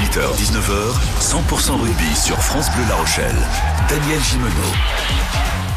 18h-19h, 0.00 0.94
100% 1.20 1.72
rugby 1.72 2.16
sur 2.16 2.36
France 2.38 2.70
Bleu 2.74 2.84
La 2.88 2.94
Rochelle. 2.94 3.36
Daniel 3.88 4.20
Gimeno. 4.22 4.48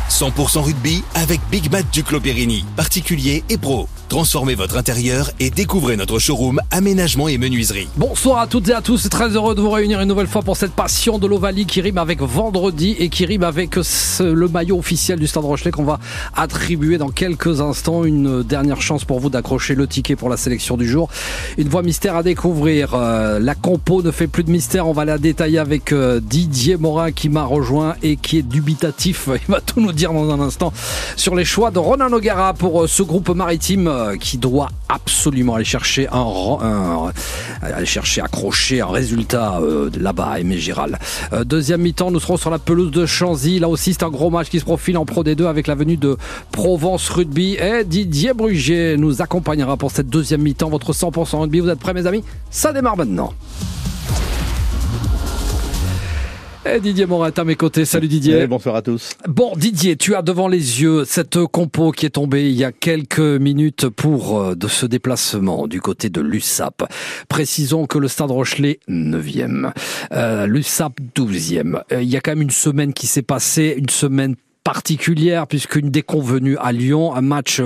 100% 0.09 0.61
rugby 0.61 1.03
avec 1.15 1.41
Big 1.51 1.69
Mat 1.69 1.83
du 1.91 2.03
Clos 2.03 2.21
Périni, 2.21 2.63
particulier 2.77 3.43
et 3.49 3.57
pro. 3.57 3.89
Transformez 4.13 4.53
votre 4.53 4.77
intérieur 4.77 5.31
et 5.39 5.49
découvrez 5.49 5.97
notre 5.97 6.19
showroom 6.19 6.61
aménagement 6.69 7.29
et 7.29 7.39
menuiserie. 7.39 7.87
Bonsoir 7.97 8.41
à 8.41 8.45
toutes 8.45 8.69
et 8.69 8.73
à 8.73 8.81
tous, 8.83 9.09
très 9.09 9.29
heureux 9.29 9.55
de 9.55 9.61
vous 9.61 9.71
réunir 9.71 10.01
une 10.01 10.07
nouvelle 10.07 10.27
fois 10.27 10.43
pour 10.43 10.55
cette 10.55 10.73
passion 10.73 11.17
de 11.17 11.25
l'Ovalie 11.25 11.65
qui 11.65 11.81
rime 11.81 11.97
avec 11.97 12.21
vendredi 12.21 12.95
et 12.99 13.09
qui 13.09 13.25
rime 13.25 13.41
avec 13.41 13.75
le 13.75 14.47
maillot 14.47 14.77
officiel 14.77 15.17
du 15.17 15.25
Stade 15.25 15.45
Rochelet 15.45 15.71
qu'on 15.71 15.83
va 15.83 15.97
attribuer 16.35 16.99
dans 16.99 17.09
quelques 17.09 17.59
instants. 17.59 18.03
Une 18.03 18.43
dernière 18.43 18.83
chance 18.83 19.03
pour 19.03 19.19
vous 19.19 19.31
d'accrocher 19.31 19.73
le 19.73 19.87
ticket 19.87 20.15
pour 20.15 20.29
la 20.29 20.37
sélection 20.37 20.77
du 20.77 20.87
jour. 20.87 21.09
Une 21.57 21.69
voix 21.69 21.81
mystère 21.81 22.15
à 22.15 22.21
découvrir. 22.21 22.93
Euh, 22.93 23.39
la 23.39 23.55
compo 23.55 24.03
ne 24.03 24.11
fait 24.11 24.27
plus 24.27 24.43
de 24.43 24.51
mystère, 24.51 24.87
on 24.87 24.93
va 24.93 25.05
la 25.05 25.17
détailler 25.17 25.57
avec 25.57 25.91
euh, 25.91 26.19
Didier 26.21 26.77
Morin 26.77 27.11
qui 27.11 27.29
m'a 27.29 27.45
rejoint 27.45 27.95
et 28.03 28.17
qui 28.17 28.37
est 28.37 28.43
dubitatif. 28.43 29.27
Il 29.47 29.51
va 29.51 29.59
tout 29.59 29.81
nous 29.81 29.91
dire 29.91 30.13
dans 30.13 30.29
un 30.29 30.39
instant 30.39 30.71
sur 31.15 31.33
les 31.33 31.45
choix 31.45 31.71
de 31.71 31.79
Ronan 31.79 32.11
Nogara 32.11 32.53
pour 32.53 32.83
euh, 32.83 32.87
ce 32.87 33.01
groupe 33.01 33.29
maritime 33.29 33.89
euh, 34.03 34.17
qui 34.17 34.37
doit 34.37 34.69
absolument 34.89 35.55
aller 35.55 35.65
chercher 35.65 36.07
un, 36.09 36.19
un 36.61 37.11
aller 37.61 37.85
chercher 37.85 38.21
accrocher 38.21 38.81
un 38.81 38.87
résultat 38.87 39.59
euh, 39.61 39.89
là-bas 39.99 40.25
à 40.33 40.39
Aimé 40.39 40.57
Giral. 40.57 40.99
Euh, 41.31 41.43
deuxième 41.43 41.81
mi-temps, 41.81 42.11
nous 42.11 42.19
serons 42.19 42.37
sur 42.37 42.49
la 42.49 42.59
pelouse 42.59 42.91
de 42.91 43.05
Chanzy. 43.05 43.59
Là 43.59 43.69
aussi, 43.69 43.93
c'est 43.93 44.03
un 44.03 44.09
gros 44.09 44.29
match 44.29 44.49
qui 44.49 44.59
se 44.59 44.65
profile 44.65 44.97
en 44.97 45.05
Pro 45.05 45.23
D2 45.23 45.45
avec 45.45 45.67
la 45.67 45.75
venue 45.75 45.97
de 45.97 46.17
Provence 46.51 47.09
Rugby 47.09 47.55
et 47.55 47.83
Didier 47.83 48.33
Brugier 48.33 48.97
nous 48.97 49.21
accompagnera 49.21 49.77
pour 49.77 49.91
cette 49.91 50.09
deuxième 50.09 50.41
mi-temps. 50.41 50.69
Votre 50.69 50.93
100% 50.93 51.41
rugby, 51.41 51.59
vous 51.59 51.69
êtes 51.69 51.79
prêts, 51.79 51.93
mes 51.93 52.07
amis? 52.07 52.23
Ça 52.49 52.73
démarre 52.73 52.97
maintenant. 52.97 53.33
Eh, 56.65 56.79
Didier 56.79 57.05
Morin 57.05 57.31
à 57.35 57.43
mes 57.43 57.55
côtés. 57.55 57.83
Salut 57.83 58.07
Didier. 58.07 58.47
bonsoir 58.47 58.75
à 58.77 58.81
tous. 58.81 59.09
Bon 59.27 59.51
Didier, 59.57 59.97
tu 59.97 60.15
as 60.15 60.21
devant 60.21 60.47
les 60.47 60.81
yeux 60.81 61.03
cette 61.03 61.37
compo 61.45 61.91
qui 61.91 62.05
est 62.05 62.11
tombée 62.11 62.47
il 62.47 62.55
y 62.55 62.63
a 62.63 62.71
quelques 62.71 63.19
minutes 63.19 63.89
pour 63.89 64.39
euh, 64.39 64.55
de 64.55 64.69
ce 64.69 64.85
déplacement 64.85 65.67
du 65.67 65.81
côté 65.81 66.09
de 66.09 66.21
l'USAP. 66.21 66.83
Précisons 67.27 67.85
que 67.85 67.97
le 67.97 68.07
Stade 68.07 68.31
Rochelet 68.31 68.79
9e, 68.87 69.73
euh, 70.13 70.47
l'USAP 70.47 70.93
12e. 71.13 71.81
Euh, 71.91 72.01
il 72.01 72.09
y 72.09 72.15
a 72.15 72.21
quand 72.21 72.31
même 72.31 72.43
une 72.43 72.49
semaine 72.49 72.93
qui 72.93 73.07
s'est 73.07 73.23
passée, 73.23 73.75
une 73.77 73.89
semaine 73.89 74.35
particulière 74.63 75.47
puisqu'une 75.47 75.89
déconvenue 75.89 76.55
à 76.59 76.71
Lyon, 76.71 77.13
un 77.13 77.21
match 77.21 77.61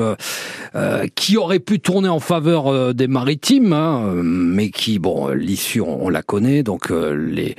qui 1.13 1.37
aurait 1.37 1.59
pu 1.59 1.79
tourner 1.79 2.09
en 2.09 2.19
faveur 2.19 2.95
des 2.95 3.07
maritimes, 3.07 3.71
hein, 3.71 4.13
mais 4.23 4.71
qui, 4.71 4.97
bon, 4.97 5.27
l'issue 5.27 5.81
on, 5.81 6.09
la 6.09 6.23
connaît, 6.23 6.63
donc 6.63 6.89
les 6.89 7.55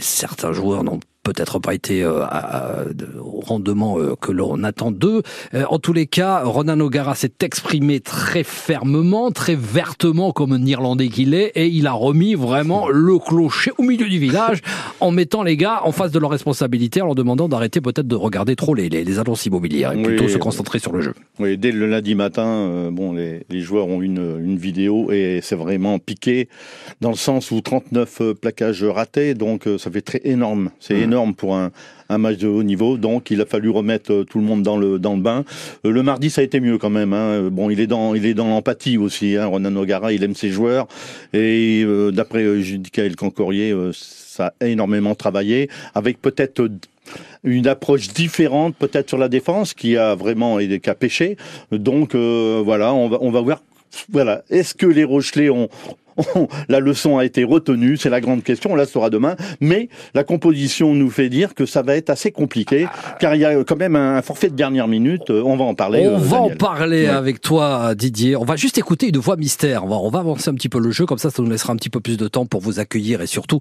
certains 0.00 0.52
joueurs 0.52 0.84
n'ont 0.84 1.00
peut-être 1.22 1.58
pas 1.58 1.74
été 1.74 2.02
euh, 2.02 2.24
au 3.20 3.40
rendement 3.40 3.98
euh, 3.98 4.14
que 4.20 4.32
l'on 4.32 4.64
attend 4.64 4.90
d'eux. 4.90 5.22
Euh, 5.54 5.64
en 5.68 5.78
tous 5.78 5.92
les 5.92 6.06
cas, 6.06 6.42
Ronan 6.42 6.78
O'Gara 6.80 7.14
s'est 7.14 7.32
exprimé 7.42 8.00
très 8.00 8.42
fermement, 8.42 9.30
très 9.30 9.54
vertement 9.54 10.32
comme 10.32 10.52
un 10.52 10.64
Irlandais 10.66 11.08
qu'il 11.08 11.34
est, 11.34 11.52
et 11.54 11.68
il 11.68 11.86
a 11.86 11.92
remis 11.92 12.34
vraiment 12.34 12.88
le 12.88 13.18
clocher 13.18 13.70
au 13.78 13.82
milieu 13.82 14.08
du 14.08 14.18
village 14.18 14.62
en 15.00 15.10
mettant 15.10 15.42
les 15.42 15.56
gars 15.56 15.80
en 15.84 15.92
face 15.92 16.10
de 16.10 16.18
leurs 16.18 16.30
responsabilités, 16.30 17.02
en 17.02 17.06
leur 17.06 17.14
demandant 17.14 17.48
d'arrêter 17.48 17.80
peut-être 17.80 18.08
de 18.08 18.16
regarder 18.16 18.56
trop 18.56 18.74
les, 18.74 18.88
les, 18.88 19.18
annonces 19.18 19.46
immobilières 19.46 19.92
et 19.92 20.02
plutôt 20.02 20.28
se 20.28 20.38
concentrer 20.38 20.78
sur 20.78 20.92
le 20.92 21.02
jeu. 21.02 21.14
Oui, 21.38 21.56
dès 21.56 21.70
le 21.70 21.86
lundi 21.86 22.14
matin, 22.14 22.90
bon, 22.90 23.12
les, 23.12 23.42
les, 23.48 23.60
joueurs 23.60 23.86
ont 23.86 24.02
une, 24.02 24.40
une 24.42 24.56
vidéo 24.56 25.12
et 25.12 25.40
c'est 25.42 25.56
vraiment 25.56 25.98
piqué 25.98 26.48
dans 27.00 27.10
le 27.10 27.16
sens 27.16 27.50
où 27.50 27.60
39 27.60 28.32
plaquages 28.40 28.84
ratés, 28.84 29.34
donc 29.34 29.68
ça 29.78 29.90
fait 29.90 30.00
très 30.00 30.20
énorme. 30.24 30.70
C'est 30.80 30.94
mmh 30.94 31.02
énorme 31.02 31.11
pour 31.36 31.56
un, 31.56 31.70
match 32.18 32.38
de 32.38 32.48
haut 32.48 32.62
niveau. 32.62 32.98
Donc, 32.98 33.30
il 33.30 33.40
a 33.40 33.46
fallu 33.46 33.70
remettre 33.70 34.12
euh, 34.12 34.24
tout 34.24 34.38
le 34.38 34.44
monde 34.44 34.62
dans 34.62 34.76
le 34.76 34.98
dans 34.98 35.14
le 35.14 35.22
bain. 35.22 35.44
Euh, 35.86 35.90
le 35.90 36.02
mardi, 36.02 36.28
ça 36.28 36.42
a 36.42 36.44
été 36.44 36.60
mieux 36.60 36.76
quand 36.76 36.90
même. 36.90 37.12
Hein. 37.14 37.48
Bon, 37.50 37.70
il 37.70 37.80
est 37.80 37.86
dans 37.86 38.14
il 38.14 38.26
est 38.26 38.34
dans 38.34 38.48
l'empathie 38.48 38.98
aussi. 38.98 39.36
Hein. 39.36 39.46
Ronan 39.46 39.74
O'Gara, 39.76 40.12
il 40.12 40.22
aime 40.22 40.34
ses 40.34 40.50
joueurs. 40.50 40.88
Et 41.32 41.82
euh, 41.84 42.10
d'après 42.10 42.42
euh, 42.42 42.60
Judicaël 42.60 43.16
Cancorier, 43.16 43.74
ça 43.92 44.52
a 44.60 44.66
énormément 44.66 45.14
travaillé 45.14 45.68
avec 45.94 46.20
peut-être 46.20 46.68
une 47.44 47.66
approche 47.66 48.08
différente 48.08 48.76
peut-être 48.76 49.08
sur 49.08 49.18
la 49.18 49.28
défense 49.28 49.74
qui 49.74 49.96
a 49.96 50.14
vraiment 50.14 50.58
qui 50.58 50.90
a 50.90 50.94
pêché. 50.94 51.36
Donc 51.70 52.14
voilà, 52.14 52.92
on 52.94 53.08
va 53.08 53.18
on 53.20 53.30
va 53.30 53.40
voir 53.40 53.62
voilà. 54.10 54.42
Est-ce 54.50 54.74
que 54.74 54.86
les 54.86 55.04
Rochelais 55.04 55.50
ont, 55.50 55.68
la 56.68 56.80
leçon 56.80 57.18
a 57.18 57.24
été 57.24 57.44
retenue, 57.44 57.96
c'est 57.96 58.10
la 58.10 58.20
grande 58.20 58.42
question, 58.42 58.72
on 58.72 58.74
la 58.74 58.86
saura 58.86 59.10
demain, 59.10 59.36
mais 59.60 59.88
la 60.14 60.24
composition 60.24 60.94
nous 60.94 61.10
fait 61.10 61.28
dire 61.28 61.54
que 61.54 61.66
ça 61.66 61.82
va 61.82 61.96
être 61.96 62.10
assez 62.10 62.30
compliqué, 62.30 62.86
car 63.20 63.34
il 63.34 63.40
y 63.40 63.44
a 63.44 63.64
quand 63.64 63.76
même 63.76 63.96
un 63.96 64.22
forfait 64.22 64.50
de 64.50 64.54
dernière 64.54 64.88
minute, 64.88 65.30
euh, 65.30 65.42
on 65.44 65.56
va 65.56 65.64
en 65.64 65.74
parler. 65.74 66.06
On 66.06 66.14
euh, 66.14 66.18
va 66.18 66.40
en 66.40 66.50
parler 66.50 67.06
avec 67.06 67.40
toi 67.40 67.94
Didier, 67.94 68.36
on 68.36 68.44
va 68.44 68.56
juste 68.56 68.78
écouter 68.78 69.08
une 69.08 69.18
voix 69.18 69.36
mystère, 69.36 69.84
on 69.84 70.10
va, 70.10 70.18
avancer 70.18 70.50
un 70.50 70.54
petit 70.54 70.68
peu 70.68 70.78
le 70.78 70.90
jeu, 70.90 71.06
comme 71.06 71.18
ça 71.18 71.30
ça 71.30 71.42
nous 71.42 71.50
laissera 71.50 71.72
un 71.72 71.76
petit 71.76 71.90
peu 71.90 72.00
plus 72.00 72.16
de 72.16 72.28
temps 72.28 72.46
pour 72.46 72.60
vous 72.60 72.78
accueillir 72.78 73.22
et 73.22 73.26
surtout 73.26 73.58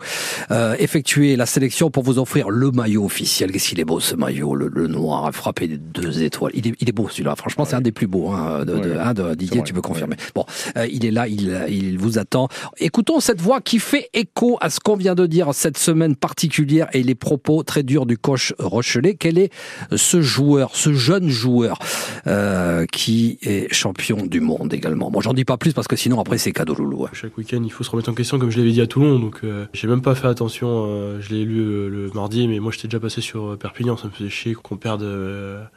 euh, 0.51 0.75
effectuer 0.79 1.35
la 1.35 1.45
sélection 1.45 1.89
pour 1.89 2.03
vous 2.03 2.19
offrir 2.19 2.49
le 2.49 2.71
maillot 2.71 3.05
officiel. 3.05 3.51
Qu'est-ce 3.51 3.69
qu'il 3.69 3.79
est 3.79 3.85
beau 3.85 3.99
ce 3.99 4.15
maillot, 4.15 4.55
le, 4.55 4.87
noir 4.87 5.31
frappé 5.33 5.67
des 5.67 5.77
deux 5.77 6.23
étoiles, 6.23 6.51
il 6.55 6.67
est, 6.67 6.73
il 6.79 6.89
est 6.89 6.93
beau 6.93 7.07
celui-là, 7.07 7.35
franchement 7.35 7.65
c'est 7.65 7.75
un 7.75 7.81
des 7.81 7.91
plus 7.91 8.07
beaux 8.07 8.29
hein, 8.31 8.65
de, 8.65 8.97
hein, 8.99 9.13
de, 9.13 9.35
Didier, 9.35 9.63
tu 9.63 9.73
peux 9.73 9.81
confirmer. 9.81 10.15
Bon, 10.35 10.45
il 10.91 11.05
est 11.05 11.11
là, 11.11 11.27
il, 11.27 11.65
il 11.69 11.97
vous 11.97 12.17
attend 12.17 12.40
Écoutons 12.77 13.19
cette 13.19 13.41
voix 13.41 13.61
qui 13.61 13.79
fait 13.79 14.09
écho 14.13 14.57
à 14.61 14.69
ce 14.69 14.79
qu'on 14.79 14.95
vient 14.95 15.15
de 15.15 15.25
dire 15.25 15.53
cette 15.53 15.77
semaine 15.77 16.15
particulière 16.15 16.87
et 16.93 17.03
les 17.03 17.15
propos 17.15 17.63
très 17.63 17.83
durs 17.83 18.05
du 18.05 18.17
coach 18.17 18.53
Rochelet. 18.59 19.15
Quel 19.15 19.37
est 19.37 19.51
ce 19.95 20.21
joueur, 20.21 20.75
ce 20.75 20.93
jeune 20.93 21.29
joueur 21.29 21.79
euh, 22.27 22.85
qui 22.85 23.37
est 23.41 23.71
champion 23.73 24.25
du 24.25 24.39
monde 24.39 24.73
également? 24.73 25.11
Bon, 25.11 25.21
j'en 25.21 25.33
dis 25.33 25.45
pas 25.45 25.57
plus 25.57 25.73
parce 25.73 25.87
que 25.87 25.95
sinon 25.95 26.19
après 26.19 26.37
c'est 26.37 26.51
cadeau 26.51 26.75
loulou. 26.75 27.05
Hein. 27.05 27.09
Chaque 27.13 27.37
week-end, 27.37 27.61
il 27.63 27.71
faut 27.71 27.83
se 27.83 27.91
remettre 27.91 28.09
en 28.09 28.13
question 28.13 28.39
comme 28.39 28.51
je 28.51 28.57
l'avais 28.57 28.71
dit 28.71 28.81
à 28.81 28.87
Toulon. 28.87 29.19
Donc 29.19 29.41
euh, 29.43 29.65
j'ai 29.73 29.87
même 29.87 30.01
pas 30.01 30.15
fait 30.15 30.27
attention. 30.27 30.85
Euh, 30.87 31.19
je 31.21 31.29
l'ai 31.29 31.45
lu 31.45 31.89
le 31.89 32.09
mardi, 32.13 32.47
mais 32.47 32.59
moi 32.59 32.71
j'étais 32.71 32.87
déjà 32.87 32.99
passé 32.99 33.21
sur 33.21 33.57
Perpignan. 33.57 33.97
Ça 33.97 34.07
me 34.07 34.11
faisait 34.11 34.29
chier 34.29 34.53
qu'on 34.53 34.77
perde 34.77 35.03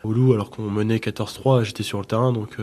au 0.05 0.13
loup 0.13 0.33
alors 0.33 0.51
qu'on 0.51 0.71
menait 0.71 0.97
14-3. 0.97 1.65
J'étais 1.65 1.83
sur 1.83 1.99
le 1.99 2.05
terrain, 2.05 2.33
donc 2.33 2.57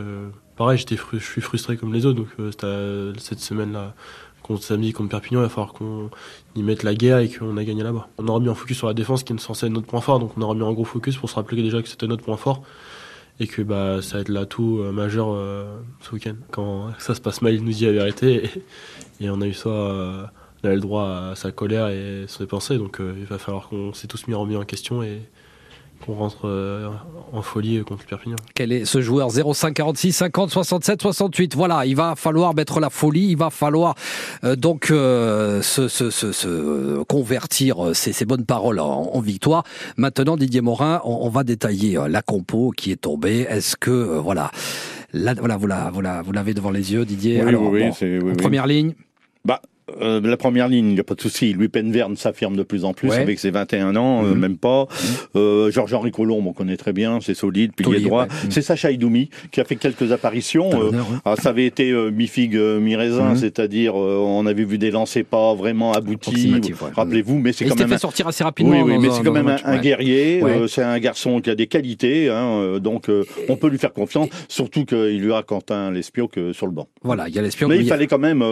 pareil, 0.56 0.78
j'étais 0.78 0.98
je 1.14 1.18
suis 1.18 1.42
frustré 1.42 1.78
comme 1.78 1.94
les 1.94 2.06
autres. 2.06 2.20
Donc 2.20 2.30
euh, 2.40 3.14
cette 3.18 3.40
semaine-là, 3.40 3.94
contre 4.42 4.64
samedi 4.64 4.94
contre 4.94 5.10
Perpignan, 5.10 5.42
il 5.42 5.44
va 5.44 5.50
falloir 5.50 5.74
qu'on 5.74 6.10
y 6.56 6.64
mette 6.64 6.84
la 6.84 6.96
guerre 6.96 7.20
et 7.20 7.30
qu'on 7.30 7.58
a 7.58 7.64
gagné 7.64 7.84
là-bas. 7.84 8.10
On 8.18 8.28
aura 8.28 8.40
mis 8.40 8.50
un 8.50 8.56
focus 8.56 8.78
sur 8.78 8.88
la 8.88 8.94
défense 8.94 9.24
qui 9.24 9.34
est 9.34 9.40
censé 9.40 9.68
être 9.68 9.72
notre 9.72 9.88
point 9.88 10.02
fort, 10.02 10.20
donc 10.20 10.38
on 10.38 10.42
aura 10.42 10.54
mis 10.54 10.64
un 10.64 10.74
gros 10.74 10.86
focus 10.86 11.18
pour 11.18 11.30
se 11.30 11.36
rappeler 11.36 11.62
déjà 11.62 11.82
que 11.82 11.88
c'était 11.88 12.08
notre 12.08 12.24
point 12.24 12.38
fort 12.38 12.64
et 13.40 13.48
que 13.48 13.62
bah 13.62 14.02
ça 14.02 14.18
va 14.18 14.22
être 14.22 14.30
l'atout 14.30 14.80
euh, 14.80 14.92
majeur 14.92 15.30
euh, 15.32 15.80
ce 16.02 16.14
week-end. 16.14 16.36
Quand 16.52 16.92
ça 17.00 17.16
se 17.16 17.22
passe 17.22 17.42
mal, 17.42 17.54
il 17.54 17.64
nous 17.64 17.72
dit 17.72 17.86
la 17.86 17.92
vérité 17.92 18.50
et, 19.20 19.30
on 19.30 19.42
a 19.42 19.48
eu 19.48 19.54
ça. 19.54 19.70
on 19.70 20.68
a 20.68 20.74
le 20.74 20.80
droit 20.80 21.08
à 21.32 21.36
sa 21.36 21.52
colère 21.52 21.88
et 21.90 22.26
ses 22.28 22.46
pensées, 22.46 22.78
donc 22.78 23.00
il 23.00 23.26
va 23.26 23.38
falloir 23.38 23.70
qu'on 23.70 23.94
s'est 23.94 24.08
tous 24.08 24.28
mis 24.28 24.36
en 24.36 24.64
question 24.64 25.04
et, 25.04 25.22
qu'on 26.06 26.14
rentre 26.14 26.48
euh, 26.48 26.90
en 27.32 27.42
folie 27.42 27.84
contre 27.84 28.06
Perpignan. 28.06 28.36
Quel 28.54 28.72
est 28.72 28.86
ce 28.86 29.02
joueur? 29.02 29.30
05 29.32 29.74
46 29.74 30.12
50 30.12 30.50
67 30.50 31.02
68 31.02 31.56
Voilà, 31.56 31.86
il 31.86 31.96
va 31.96 32.16
falloir 32.16 32.54
mettre 32.54 32.80
la 32.80 32.90
folie, 32.90 33.30
il 33.30 33.38
va 33.38 33.50
falloir 33.50 33.96
euh, 34.44 34.56
donc 34.56 34.92
euh, 34.92 35.62
se, 35.62 37.04
convertir 37.04 37.92
ces, 37.94 38.26
bonnes 38.26 38.46
paroles 38.46 38.80
en, 38.80 39.20
victoire. 39.22 39.64
Maintenant, 39.98 40.36
Didier 40.38 40.62
Morin, 40.62 41.02
on, 41.04 41.30
va 41.30 41.44
détailler 41.44 42.00
la 42.08 42.22
compo 42.22 42.72
qui 42.76 42.92
est 42.92 43.02
tombée. 43.02 43.46
Est-ce 43.50 43.76
que 43.76 43.92
voilà, 43.92 44.52
voilà, 45.14 45.90
vous 45.92 46.02
vous 46.24 46.32
l'avez 46.32 46.54
devant 46.54 46.72
les 46.72 46.94
yeux, 46.94 47.06
Didier? 47.06 47.44
Oui, 47.44 47.56
oui, 47.56 48.20
oui, 48.24 48.34
première 48.34 48.68
ligne. 48.68 48.94
Bah, 49.46 49.62
euh, 50.02 50.22
la 50.22 50.38
première 50.38 50.68
ligne, 50.68 50.88
il 50.88 50.94
n'y 50.94 51.00
a 51.00 51.04
pas 51.04 51.16
de 51.16 51.22
souci. 51.22 51.54
Louis 51.54 51.68
Penverne 51.68 52.16
s'affirme 52.16 52.56
de 52.56 52.64
plus 52.64 52.86
en 52.86 52.94
plus 52.94 53.12
avec 53.12 53.40
ses 53.40 53.52
21 53.52 53.96
ans, 53.96 54.24
euh, 54.24 54.30
mhm. 54.30 54.40
même 54.40 54.58
pas. 54.58 54.84
Mhm. 54.84 55.10
Euh, 55.36 55.72
Georges-Henri 55.72 56.12
Colombe, 56.12 56.48
on 56.48 56.54
connaît 56.54 56.78
très 56.78 56.94
bien, 56.94 57.20
c'est 57.22 57.34
solide, 57.34 57.74
pilier 57.74 58.00
droit. 58.00 58.26
Mhm. 58.26 58.52
C'est 58.52 58.62
Sacha 58.62 58.92
Idoumi 58.92 59.30
qui 59.52 59.60
a 59.60 59.66
fait 59.66 59.76
quelques 59.76 60.12
apparitions. 60.12 60.70
Ah, 61.26 61.36
ça 61.36 61.50
avait 61.50 61.66
été 61.66 61.92
mi-figue, 62.12 62.56
mi-raisin, 62.56 63.36
c'est-à-dire 63.36 63.96
on 63.96 64.46
avait 64.46 64.64
vu 64.64 64.78
des 64.78 64.92
lancers 64.92 65.26
pas 65.26 65.54
vraiment 65.54 65.94
aboutis, 65.94 66.54
rappelez-vous, 66.96 67.40
mais 67.40 67.54
c'est 67.54 67.66
quand 67.66 67.78
même... 67.78 67.90
fait 67.90 67.98
sortir 67.98 68.28
assez 68.28 68.44
rapidement. 68.44 68.82
Oui, 68.82 68.98
mais 69.00 69.10
c'est 69.12 69.24
quand 69.24 69.32
même 69.32 69.56
un, 69.64 69.78
guerrier, 69.80 70.42
c'est 70.68 70.84
un 70.84 71.00
garçon 71.00 71.42
qui 71.42 71.50
a 71.50 71.56
des 71.56 71.68
qualités, 71.68 72.30
hein, 72.30 72.80
donc 72.80 73.10
on 73.50 73.56
peut 73.56 73.68
lui 73.68 73.78
faire 73.78 73.94
confiance, 73.94 74.30
surtout 74.48 74.86
qu'il 74.86 75.24
y 75.24 75.30
aura 75.30 75.44
Quentin 75.44 75.92
Lespio 75.92 76.28
que 76.28 76.54
sur 76.54 76.68
le 76.68 76.74
banc. 76.74 76.88
Voilà, 77.04 77.28
il 77.28 77.36
y 77.36 77.40
a 77.40 77.42
Lespio. 77.42 77.68
Mais 77.68 77.78
il 77.78 77.88
fallait 77.88 78.08
quand 78.08 78.20
même 78.20 78.44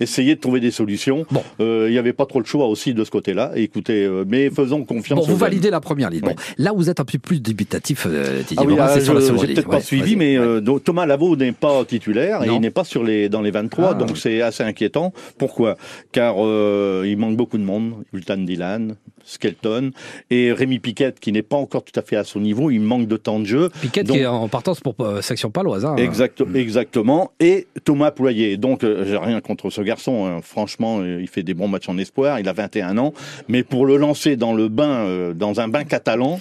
essayer 0.00 0.34
de 0.34 0.40
trouver 0.40 0.60
des 0.60 0.70
solutions 0.70 0.85
solution. 0.86 1.26
Il 1.58 1.90
n'y 1.90 1.98
avait 1.98 2.12
pas 2.12 2.26
trop 2.26 2.40
le 2.40 2.46
choix 2.46 2.66
aussi 2.66 2.94
de 2.94 3.04
ce 3.04 3.10
côté-là. 3.10 3.52
Écoutez, 3.56 4.08
mais 4.26 4.50
faisons 4.50 4.84
confiance. 4.84 5.26
Bon, 5.26 5.32
vous 5.32 5.36
validez 5.36 5.70
la 5.70 5.80
première 5.80 6.10
ligne. 6.10 6.20
Bon, 6.20 6.34
là, 6.58 6.72
vous 6.72 6.88
êtes 6.88 7.00
un 7.00 7.04
peu 7.04 7.18
plus 7.18 7.40
débutatif, 7.40 8.06
Didier 8.06 8.56
ah 8.58 8.62
oui, 8.64 8.76
ah, 8.78 9.00
je 9.00 9.12
n'ai 9.12 9.54
peut-être 9.54 9.68
pas 9.68 9.80
suivi, 9.80 10.16
mais 10.16 10.38
Thomas 10.84 11.06
Lavaux 11.06 11.36
n'est 11.36 11.52
pas 11.52 11.84
titulaire 11.84 12.44
et 12.44 12.48
il 12.48 12.60
n'est 12.60 12.70
pas 12.70 12.84
sur 12.84 13.02
les, 13.02 13.28
dans 13.28 13.42
les 13.42 13.50
23, 13.50 13.88
ah. 13.90 13.94
donc 13.94 14.16
c'est 14.16 14.40
assez 14.42 14.62
inquiétant. 14.62 15.12
Pourquoi? 15.38 15.76
Car 16.12 16.36
il 16.36 17.16
manque 17.16 17.36
beaucoup 17.36 17.58
de 17.58 17.64
monde. 17.64 18.04
Ultan 18.12 18.38
Dylan, 18.38 18.96
Skelton 19.26 19.90
et 20.30 20.52
Rémi 20.52 20.78
Piquet 20.78 21.14
qui 21.20 21.32
n'est 21.32 21.42
pas 21.42 21.56
encore 21.56 21.84
tout 21.84 21.98
à 21.98 22.02
fait 22.02 22.16
à 22.16 22.24
son 22.24 22.40
niveau, 22.40 22.70
il 22.70 22.80
manque 22.80 23.08
de 23.08 23.16
temps 23.16 23.40
de 23.40 23.44
jeu. 23.44 23.70
Piquet 23.80 24.04
qui 24.04 24.18
est 24.18 24.26
en 24.26 24.48
partance 24.48 24.80
pour 24.80 24.94
euh, 25.00 25.20
section 25.20 25.50
paloise. 25.50 25.84
Hein. 25.84 25.96
Exact, 25.96 26.40
mm. 26.40 26.56
Exactement. 26.56 27.32
Et 27.40 27.66
Thomas 27.84 28.10
Ployer. 28.10 28.56
Donc 28.56 28.84
euh, 28.84 29.04
j'ai 29.06 29.16
rien 29.16 29.40
contre 29.40 29.70
ce 29.70 29.80
garçon, 29.80 30.26
hein. 30.26 30.40
franchement, 30.42 31.00
euh, 31.00 31.20
il 31.20 31.28
fait 31.28 31.42
des 31.42 31.54
bons 31.54 31.68
matchs 31.68 31.88
en 31.88 31.98
espoir, 31.98 32.40
il 32.40 32.48
a 32.48 32.52
21 32.52 32.98
ans, 32.98 33.12
mais 33.48 33.62
pour 33.62 33.86
le 33.86 33.96
lancer 33.96 34.36
dans 34.36 34.54
le 34.54 34.68
bain, 34.68 35.32
dans 35.34 35.60
un 35.60 35.68
bain 35.68 35.84
catalan, 35.84 36.40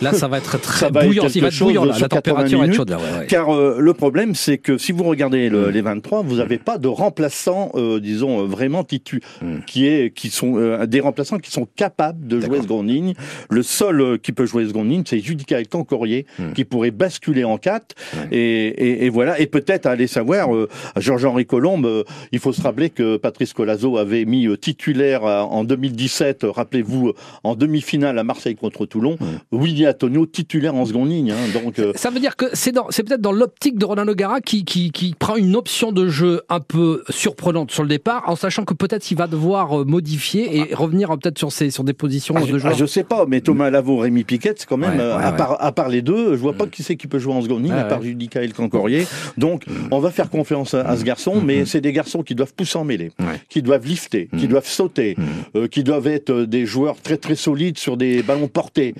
là 0.00 0.12
ça 0.12 0.28
va 0.28 0.38
être 0.38 0.60
très 0.60 0.90
bouillant, 0.90 1.26
il 1.34 1.40
va 1.40 1.48
être 1.48 1.58
bouillant, 1.58 1.84
la 1.84 2.08
température 2.08 2.58
va 2.58 2.66
être 2.66 2.74
chaude 2.74 2.90
là. 2.90 2.98
Car 3.28 3.52
le 3.54 3.94
problème 3.94 4.34
c'est 4.34 4.58
que 4.58 4.78
si 4.78 4.92
vous 4.92 5.04
regardez 5.04 5.50
mm. 5.50 5.68
les 5.68 5.80
23, 5.80 6.22
vous 6.22 6.36
n'avez 6.36 6.58
pas 6.58 6.78
de 6.78 6.88
remplaçants, 6.88 7.72
disons 8.00 8.44
vraiment 8.46 8.84
titu, 8.84 9.22
mm. 9.42 9.60
qui 9.66 9.86
est 9.86 10.14
qui 10.14 10.30
sont 10.30 10.84
des 10.86 11.00
remplaçants 11.00 11.38
qui 11.38 11.50
sont 11.50 11.66
capables 11.76 12.23
de 12.24 12.40
jouer 12.40 12.62
seconde 12.62 12.88
ligne. 12.88 13.14
Le 13.50 13.62
seul 13.62 14.00
euh, 14.00 14.18
qui 14.18 14.32
peut 14.32 14.46
jouer 14.46 14.66
seconde 14.66 14.90
ligne, 14.90 15.02
c'est 15.06 15.18
Judicaël 15.18 15.68
Cancorier, 15.68 16.26
hmm. 16.38 16.52
qui 16.52 16.64
pourrait 16.64 16.90
basculer 16.90 17.44
en 17.44 17.58
4. 17.58 17.94
Et, 18.32 19.08
voilà. 19.10 19.38
Et 19.40 19.46
peut-être 19.46 19.86
aller 19.86 20.06
savoir, 20.06 20.54
euh, 20.54 20.68
Georges-Henri 20.96 21.46
Colombe, 21.46 21.86
euh, 21.86 22.04
il 22.32 22.38
faut 22.38 22.52
se 22.52 22.62
rappeler 22.62 22.90
que 22.90 23.16
Patrice 23.16 23.52
Colazo 23.52 23.98
avait 23.98 24.24
mis 24.24 24.46
titulaire 24.58 25.24
en 25.24 25.64
2017, 25.64 26.46
rappelez-vous, 26.48 27.12
en 27.42 27.54
demi-finale 27.54 28.18
à 28.18 28.24
Marseille 28.24 28.56
contre 28.56 28.86
Toulon, 28.86 29.16
hmm. 29.20 29.58
Willy 29.58 29.86
Antonio 29.86 30.26
titulaire 30.26 30.74
en 30.74 30.86
seconde 30.86 31.10
ligne. 31.10 31.32
Hein. 31.32 31.60
donc, 31.62 31.80
Ça 31.96 32.10
veut 32.10 32.20
dire 32.20 32.36
que 32.36 32.46
c'est 32.52 32.72
peut-être 32.72 33.20
dans 33.20 33.32
l'optique 33.32 33.78
de 33.78 33.84
Ronan 33.84 34.04
Nogara 34.04 34.40
qui, 34.40 34.64
qui, 34.64 34.90
qui, 34.90 35.14
prend 35.18 35.36
une 35.36 35.56
option 35.56 35.92
de 35.92 36.08
jeu 36.08 36.42
un 36.48 36.60
peu 36.60 37.02
surprenante 37.08 37.70
sur 37.70 37.82
le 37.82 37.88
départ, 37.88 38.24
en 38.26 38.36
sachant 38.36 38.64
que 38.64 38.74
peut-être 38.74 39.10
il 39.10 39.16
va 39.16 39.26
devoir 39.26 39.86
modifier 39.86 40.56
et 40.56 40.74
revenir 40.74 41.08
peut-être 41.18 41.38
sur, 41.38 41.52
ses, 41.52 41.70
sur 41.70 41.84
des 41.84 41.92
positions 41.92 42.13
ah, 42.34 42.40
je, 42.46 42.84
ah, 42.84 42.86
sais 42.86 43.04
pas, 43.04 43.24
mais 43.26 43.40
Thomas 43.40 43.70
Lavaux, 43.70 43.98
Rémi 43.98 44.24
Piquet, 44.24 44.54
c'est 44.56 44.68
quand 44.68 44.76
même, 44.76 45.00
euh, 45.00 45.16
à, 45.18 45.32
Part, 45.32 45.56
à, 45.60 45.72
part, 45.72 45.88
les 45.88 46.02
deux, 46.02 46.32
je 46.32 46.40
vois 46.40 46.52
pas 46.52 46.66
mm. 46.66 46.70
qui 46.70 46.82
c'est 46.82 46.96
qui 46.96 47.06
peut 47.06 47.18
jouer 47.18 47.34
en 47.34 47.42
seconde 47.42 47.64
ligne, 47.64 47.72
à 47.72 47.84
part 47.84 48.02
Judicaël 48.02 48.52
Cancorier. 48.52 49.06
Donc, 49.36 49.66
mm. 49.66 49.88
on 49.90 49.98
va 49.98 50.10
faire 50.10 50.30
confiance 50.30 50.74
à, 50.74 50.96
ce 50.96 51.04
garçon, 51.04 51.40
mais 51.44 51.62
mm. 51.62 51.66
c'est 51.66 51.80
des 51.80 51.92
garçons 51.92 52.22
qui 52.22 52.34
doivent 52.34 52.54
pousser 52.54 52.78
en 52.78 52.84
mêlée, 52.84 53.12
qui 53.48 53.62
doivent 53.62 53.86
lifter, 53.86 54.28
qui 54.38 54.48
doivent 54.48 54.66
sauter, 54.66 55.16
euh, 55.56 55.66
qui 55.66 55.82
doivent 55.82 56.06
être 56.06 56.30
euh, 56.30 56.46
des 56.46 56.66
joueurs 56.66 57.00
très 57.00 57.16
très 57.16 57.34
solides 57.34 57.78
sur 57.78 57.96
des 57.96 58.22
ballons 58.22 58.48
portés. 58.48 58.94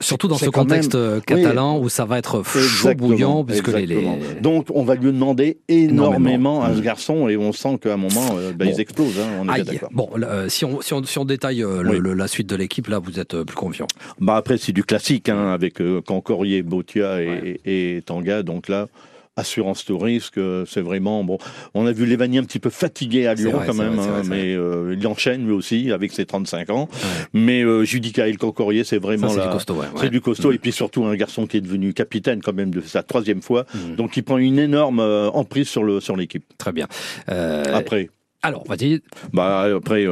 surtout 0.00 0.28
dans 0.28 0.38
ce 0.38 0.50
contexte 0.50 0.96
catalan 1.24 1.78
où 1.78 1.88
ça 1.88 2.04
va 2.04 2.18
être 2.18 2.42
chaud 2.44 2.94
bouillant, 2.94 3.44
puisque 3.44 3.68
les, 3.68 4.06
Donc, 4.40 4.66
on 4.74 4.84
va 4.84 4.94
lui 4.94 5.12
demander 5.12 5.58
énormément 5.68 6.62
à 6.62 6.74
ce 6.74 6.80
garçon 6.80 7.28
et 7.28 7.36
on 7.36 7.52
sent 7.52 7.78
qu'à 7.82 7.94
un 7.94 7.96
moment, 7.96 8.36
bah, 8.56 8.64
ils 8.64 8.80
explosent. 8.80 9.18
Hein, 9.18 9.42
on 9.42 9.54
est 9.54 9.64
d'accord. 9.64 9.90
Bon, 9.92 10.08
si, 10.48 10.64
on, 10.64 10.80
si, 10.82 11.18
on, 11.18 11.24
détaille 11.24 11.60
le, 11.60 11.95
la 11.98 12.28
suite 12.28 12.48
de 12.48 12.56
l'équipe, 12.56 12.88
là, 12.88 12.98
vous 12.98 13.18
êtes 13.18 13.34
euh, 13.34 13.44
plus 13.44 13.56
confiant. 13.56 13.86
Bah 14.20 14.36
après, 14.36 14.58
c'est 14.58 14.72
du 14.72 14.84
classique, 14.84 15.28
hein, 15.28 15.52
avec 15.52 15.80
euh, 15.80 16.00
Cancorier, 16.00 16.62
Botia 16.62 17.22
et, 17.22 17.60
et, 17.64 18.02
Tanga. 18.02 18.42
Donc 18.42 18.68
là, 18.68 18.88
assurance 19.36 19.84
tout 19.84 19.98
risque, 19.98 20.38
euh, 20.38 20.64
c'est 20.66 20.80
vraiment 20.80 21.22
bon. 21.22 21.38
On 21.74 21.86
a 21.86 21.92
vu 21.92 22.06
Lévani 22.06 22.38
un 22.38 22.44
petit 22.44 22.58
peu 22.58 22.70
fatigué 22.70 23.26
à 23.26 23.34
Lyon 23.34 23.60
quand 23.66 23.74
même, 23.74 23.98
hein, 23.98 24.22
mais 24.24 24.54
euh, 24.54 24.96
il 24.98 25.06
enchaîne 25.06 25.44
lui 25.46 25.52
aussi 25.52 25.92
avec 25.92 26.12
ses 26.12 26.24
35 26.24 26.70
ans. 26.70 26.88
Mais 27.34 27.62
euh, 27.62 27.84
Judicaël 27.84 28.38
Cancorier, 28.38 28.84
c'est 28.84 28.98
vraiment 28.98 29.28
c'est 29.28 29.42
du 29.42 29.48
costaud. 29.48 29.82
C'est 30.00 30.10
du 30.10 30.20
costaud 30.20 30.52
et 30.52 30.58
puis 30.58 30.72
surtout 30.72 31.04
un 31.04 31.14
garçon 31.14 31.46
qui 31.46 31.58
est 31.58 31.60
devenu 31.60 31.92
capitaine 31.92 32.40
quand 32.42 32.54
même 32.54 32.70
de 32.70 32.80
sa 32.80 33.02
troisième 33.02 33.42
fois, 33.42 33.66
mm. 33.74 33.96
donc 33.96 34.16
il 34.16 34.22
prend 34.22 34.38
une 34.38 34.58
énorme 34.58 35.00
emprise 35.00 35.68
sur 35.68 35.84
le 35.84 36.00
sur 36.00 36.16
l'équipe. 36.16 36.44
Très 36.56 36.72
bien. 36.72 36.88
Après. 37.26 38.08
Alors, 38.42 38.64
vas-y. 38.66 39.00
Bah, 39.32 39.62
après, 39.76 40.06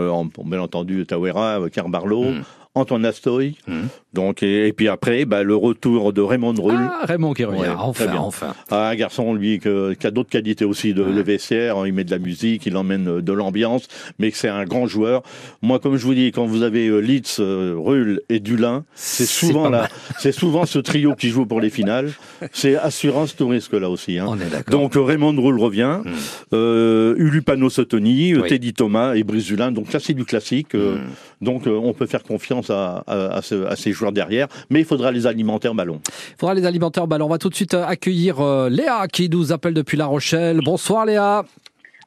bien 0.44 0.60
entendu, 0.60 1.06
Tawera, 1.06 1.60
Carbarlo. 1.70 2.30
Mm. 2.30 2.44
Antoine 2.74 3.04
Astoy. 3.04 3.56
Mmh. 3.68 3.82
Donc, 4.14 4.42
et, 4.44 4.72
puis 4.72 4.88
après, 4.88 5.24
bah, 5.24 5.42
le 5.42 5.56
retour 5.56 6.12
de 6.12 6.20
Raymond 6.20 6.54
Rull. 6.56 6.78
Ah, 6.78 7.04
Raymond 7.04 7.34
qui 7.34 7.44
revient, 7.44 7.74
enfin, 7.76 8.14
enfin. 8.16 8.54
Ah, 8.70 8.88
un 8.88 8.94
garçon, 8.94 9.34
lui, 9.34 9.58
que, 9.58 9.92
qui 9.94 10.06
a 10.06 10.12
d'autres 10.12 10.30
qualités 10.30 10.64
aussi 10.64 10.94
de, 10.94 11.02
de, 11.02 11.20
vestiaire. 11.20 11.84
Il 11.86 11.92
met 11.94 12.04
de 12.04 12.12
la 12.12 12.18
musique, 12.18 12.66
il 12.66 12.76
emmène 12.76 13.08
euh, 13.08 13.22
de 13.22 13.32
l'ambiance, 13.32 13.88
mais 14.20 14.30
c'est 14.30 14.48
un 14.48 14.64
grand 14.64 14.86
joueur. 14.86 15.22
Moi, 15.62 15.80
comme 15.80 15.96
je 15.96 16.04
vous 16.04 16.14
dis, 16.14 16.30
quand 16.30 16.46
vous 16.46 16.62
avez 16.62 16.86
euh, 16.86 17.00
Litz, 17.00 17.38
euh, 17.40 17.74
Rull 17.76 18.20
et 18.28 18.38
Dulin, 18.38 18.84
c'est 18.94 19.26
souvent 19.26 19.68
là, 19.68 19.88
c'est 20.20 20.32
souvent 20.32 20.64
ce 20.64 20.78
trio 20.78 21.14
qui 21.16 21.30
joue 21.30 21.44
pour 21.44 21.60
les 21.60 21.70
finales. 21.74 22.12
C'est 22.52 22.76
assurance 22.76 23.34
tout 23.34 23.48
risque 23.48 23.72
là 23.72 23.90
aussi. 23.90 24.18
Hein. 24.18 24.26
On 24.28 24.38
est 24.38 24.50
d'accord. 24.50 24.80
Donc, 24.80 24.92
Raymond 24.94 25.34
Rull 25.40 25.58
revient. 25.58 26.00
Mmh. 26.04 26.10
Euh, 26.52 27.14
Ulupano 27.18 27.68
Sotoni, 27.68 28.34
Teddy 28.48 28.74
Thomas 28.74 29.14
et 29.14 29.24
Brice 29.24 29.46
Dulin. 29.46 29.72
Donc 29.72 29.92
là, 29.92 29.98
c'est 29.98 30.14
du 30.14 30.24
classique. 30.24 30.74
Mmh. 30.74 30.98
Donc, 31.40 31.66
on 31.66 31.92
peut 31.92 32.06
faire 32.06 32.22
confiance 32.22 32.63
à, 32.70 33.40
ces 33.42 33.92
joueurs 33.92 34.12
derrière, 34.12 34.48
mais 34.70 34.80
il 34.80 34.84
faudra 34.84 35.10
les 35.10 35.26
alimenter 35.26 35.68
en 35.68 35.74
ballon. 35.74 36.00
Il 36.06 36.36
faudra 36.38 36.54
les 36.54 36.66
alimenter 36.66 37.00
en 37.00 37.06
ballon. 37.06 37.26
On 37.26 37.30
va 37.30 37.38
tout 37.38 37.48
de 37.48 37.54
suite 37.54 37.74
euh, 37.74 37.84
accueillir 37.84 38.40
euh, 38.40 38.68
Léa 38.68 39.06
qui 39.08 39.28
nous 39.28 39.52
appelle 39.52 39.74
depuis 39.74 39.96
La 39.96 40.06
Rochelle. 40.06 40.60
Bonsoir 40.64 41.06
Léa. 41.06 41.44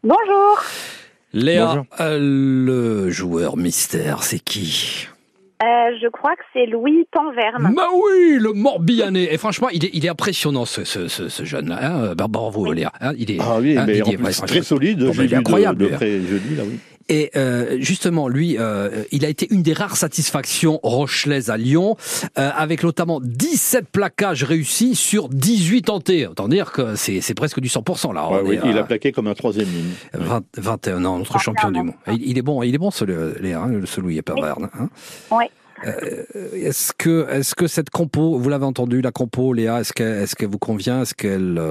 Bonjour. 0.04 0.62
Léa, 1.34 1.84
euh, 2.00 2.18
le 2.20 3.10
joueur 3.10 3.58
mystère, 3.58 4.24
c'est 4.24 4.40
qui? 4.40 5.08
Je 5.60 6.08
crois 6.10 6.36
que 6.36 6.44
c'est 6.54 6.66
Louis 6.68 7.08
Tanverne. 7.12 7.74
Bah 7.76 7.88
oui, 7.94 8.38
le 8.40 8.54
Morbihanais. 8.54 9.34
Et 9.34 9.38
franchement, 9.38 9.70
il 9.70 9.86
est, 9.86 9.90
il 9.94 10.06
est 10.06 10.10
impressionnant 10.10 10.66
ce, 10.66 10.84
jeune-là. 11.44 11.80
Hein 11.82 12.16
bah, 12.16 12.28
bravo, 12.30 12.72
Léa. 12.72 12.92
Hein, 13.02 13.14
il 13.18 13.32
est, 13.32 13.38
ah 13.40 13.58
oui, 13.60 13.78
hein, 13.78 13.86
mais 13.88 14.32
très 14.32 14.62
solide. 14.62 15.10
il 15.14 15.34
est 15.34 15.36
incroyable. 15.36 15.86
De, 15.86 15.90
là, 15.90 16.64
oui. 16.64 16.80
Et 17.10 17.32
euh, 17.36 17.78
justement, 17.80 18.28
lui, 18.28 18.58
euh, 18.60 19.04
il 19.12 19.26
a 19.26 19.30
été 19.30 19.48
une 19.50 19.64
des 19.64 19.74
rares 19.74 19.96
satisfactions 19.96 20.80
rochelaises 20.84 21.50
à 21.50 21.58
Lyon, 21.58 21.96
euh, 22.38 22.50
avec 22.54 22.84
notamment 22.84 23.22
17 23.22 23.88
plaquages 23.90 24.44
réussis 24.44 24.96
sur 24.96 25.30
18 25.30 25.84
tentés. 25.84 26.28
Autant 26.28 26.48
dire 26.48 26.72
que 26.72 26.96
c'est 26.96 27.34
presque 27.34 27.60
du 27.60 27.70
100% 27.70 28.14
là. 28.14 28.42
oui, 28.44 28.60
il 28.66 28.78
a 28.78 28.84
plaqué 28.84 29.12
comme 29.12 29.28
un 29.28 29.36
troisième 29.36 29.68
ligne. 29.68 30.42
21 30.58 31.06
ans, 31.06 31.18
notre 31.18 31.40
champion 31.40 31.72
du 31.72 31.82
monde. 31.82 31.94
Il, 32.08 32.38
est 32.38 32.42
bon, 32.42 32.62
il 32.64 32.76
est 32.76 32.80
bon 32.80 32.92
ce, 32.92 33.06
Léa, 33.40 33.62
hein, 33.62 33.82
ce 33.86 34.02
Louis 34.02 34.18
Epperverne. 34.18 34.70
Hein. 34.78 34.90
Oui. 35.32 35.46
est-ce 36.54 36.92
que, 36.98 37.28
est-ce 37.30 37.56
que 37.56 37.68
cette 37.68 37.90
compo, 37.90 38.38
vous 38.38 38.50
l'avez 38.50 38.66
entendu, 38.66 39.02
la 39.02 39.12
compo, 39.12 39.54
Léa, 39.54 39.80
est-ce 39.80 39.94
qu'elle, 39.94 40.24
est-ce 40.24 40.36
qu'elle 40.36 40.50
vous 40.50 40.58
convient? 40.58 41.04
Est-ce 41.04 41.14
qu'elle 41.14 41.62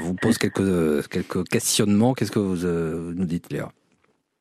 vous 0.00 0.14
pose 0.14 0.38
quelques, 0.38 1.08
quelques 1.08 1.46
questionnements? 1.48 2.14
Qu'est-ce 2.14 2.32
que 2.32 2.38
vous 2.38 2.66
nous 3.14 3.26
dites, 3.26 3.52
Léa? 3.52 3.70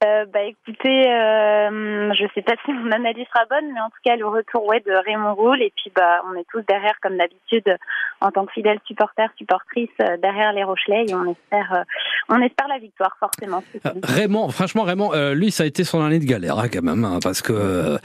Euh, 0.05 0.25
bah 0.31 0.43
écoutez, 0.43 1.09
euh, 1.09 2.13
je 2.13 2.25
sais 2.35 2.43
pas 2.43 2.53
si 2.65 2.71
mon 2.71 2.91
analyse 2.91 3.25
sera 3.33 3.45
bonne, 3.49 3.73
mais 3.73 3.79
en 3.79 3.89
tout 3.89 3.97
cas 4.05 4.15
le 4.15 4.27
retour 4.27 4.63
ouais 4.67 4.79
de 4.81 4.91
Raymond 4.91 5.33
Roule 5.33 5.59
et 5.63 5.73
puis 5.75 5.91
bah 5.95 6.21
on 6.29 6.35
est 6.35 6.45
tous 6.51 6.61
derrière 6.67 6.93
comme 7.01 7.17
d'habitude 7.17 7.75
en 8.21 8.29
tant 8.29 8.45
que 8.45 8.51
fidèles 8.51 8.77
supporters 8.85 9.31
supportrices 9.39 9.89
euh, 10.03 10.17
derrière 10.17 10.53
les 10.53 10.63
Rochelais 10.63 11.05
et 11.07 11.15
on 11.15 11.31
espère 11.31 11.73
euh, 11.73 11.83
on 12.29 12.39
espère 12.43 12.67
la 12.67 12.77
victoire 12.77 13.17
forcément. 13.19 13.63
Raymond, 14.03 14.49
franchement 14.49 14.83
Raymond, 14.83 15.33
lui 15.33 15.49
ça 15.49 15.63
a 15.63 15.65
été 15.65 15.83
son 15.83 16.03
année 16.03 16.19
de 16.19 16.25
galère 16.25 16.59
hein, 16.59 16.67
quand 16.71 16.83
même 16.83 17.03
hein, 17.03 17.17
parce 17.23 17.41
que 17.41 17.97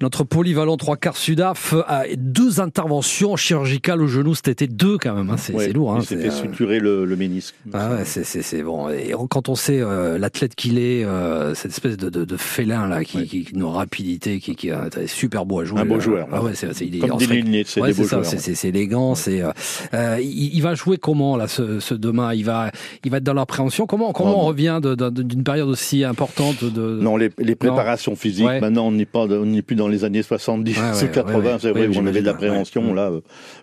notre 0.00 0.22
polyvalent 0.22 0.76
trois 0.76 0.96
quarts 0.96 1.16
Sudaf 1.16 1.74
a 1.88 2.04
deux 2.16 2.60
interventions 2.60 3.34
chirurgicales 3.34 4.00
au 4.00 4.06
genou 4.06 4.36
cet 4.36 4.48
été 4.48 4.68
deux 4.68 4.96
quand 4.96 5.14
même, 5.14 5.30
hein, 5.30 5.36
c'est 5.36 5.72
lourd. 5.72 5.94
Hein, 5.94 5.98
il 6.02 6.06
s'est 6.06 6.18
fait 6.18 6.30
suturer 6.30 6.78
le, 6.78 7.04
le 7.04 7.16
ménisque. 7.16 7.56
Ah 7.72 7.90
ouais, 7.90 8.04
c'est 8.04 8.62
bon 8.62 8.90
et 8.90 9.12
quand 9.28 9.48
on 9.48 9.56
sait 9.56 9.80
l'athlète 10.18 10.54
qu'il 10.54 10.78
est 10.78 11.04
euh, 11.32 11.54
cette 11.54 11.72
espèce 11.72 11.96
de, 11.96 12.10
de, 12.10 12.24
de 12.24 12.36
félin 12.36 12.86
là, 12.86 13.04
qui, 13.04 13.26
qui, 13.26 13.44
qui, 13.44 13.54
une 13.54 13.64
rapidité, 13.64 14.38
qui, 14.38 14.54
qui 14.54 14.68
est 14.68 15.06
super 15.06 15.46
beau 15.46 15.60
à 15.60 15.64
jouer. 15.64 15.80
Un 15.80 15.84
beau 15.84 16.00
joueur. 16.00 16.28
Ah 16.30 16.42
ouais, 16.42 16.52
c'est 16.54 16.68
il 16.80 16.96
est, 16.96 17.08
Comme 17.08 17.18
c'est 17.18 17.80
ouais, 17.80 17.92
C'est 17.94 18.68
élégant, 18.68 19.14
c'est. 19.14 19.42
Euh, 19.42 19.50
euh, 19.94 20.18
il, 20.20 20.54
il, 20.54 20.62
va 20.62 20.74
jouer 20.74 20.98
comment 20.98 21.36
là, 21.36 21.48
ce, 21.48 21.80
ce, 21.80 21.94
demain? 21.94 22.34
Il 22.34 22.44
va, 22.44 22.70
il 23.04 23.10
va 23.10 23.18
être 23.18 23.24
dans 23.24 23.34
l'appréhension? 23.34 23.86
Comment, 23.86 24.12
comment 24.12 24.44
on 24.44 24.46
revient 24.46 24.80
d'une 24.82 25.44
période 25.44 25.68
aussi 25.68 26.04
importante 26.04 26.64
de 26.64 26.98
Non, 27.00 27.16
les, 27.16 27.30
les 27.38 27.54
préparations 27.54 28.16
physiques. 28.16 28.46
Maintenant, 28.46 28.88
on 28.88 28.92
n'est 28.92 29.06
pas, 29.06 29.26
on 29.26 29.46
n'est 29.46 29.62
plus 29.62 29.76
dans 29.76 29.88
les 29.88 30.04
années 30.04 30.22
70 30.22 30.76
ou 31.02 31.06
80. 31.08 31.58
c'est 31.60 31.70
vrai, 31.70 31.86
où 31.86 31.92
on 31.96 32.06
avait 32.06 32.20
de 32.20 32.26
l'appréhension 32.26 32.94
là. 32.94 33.10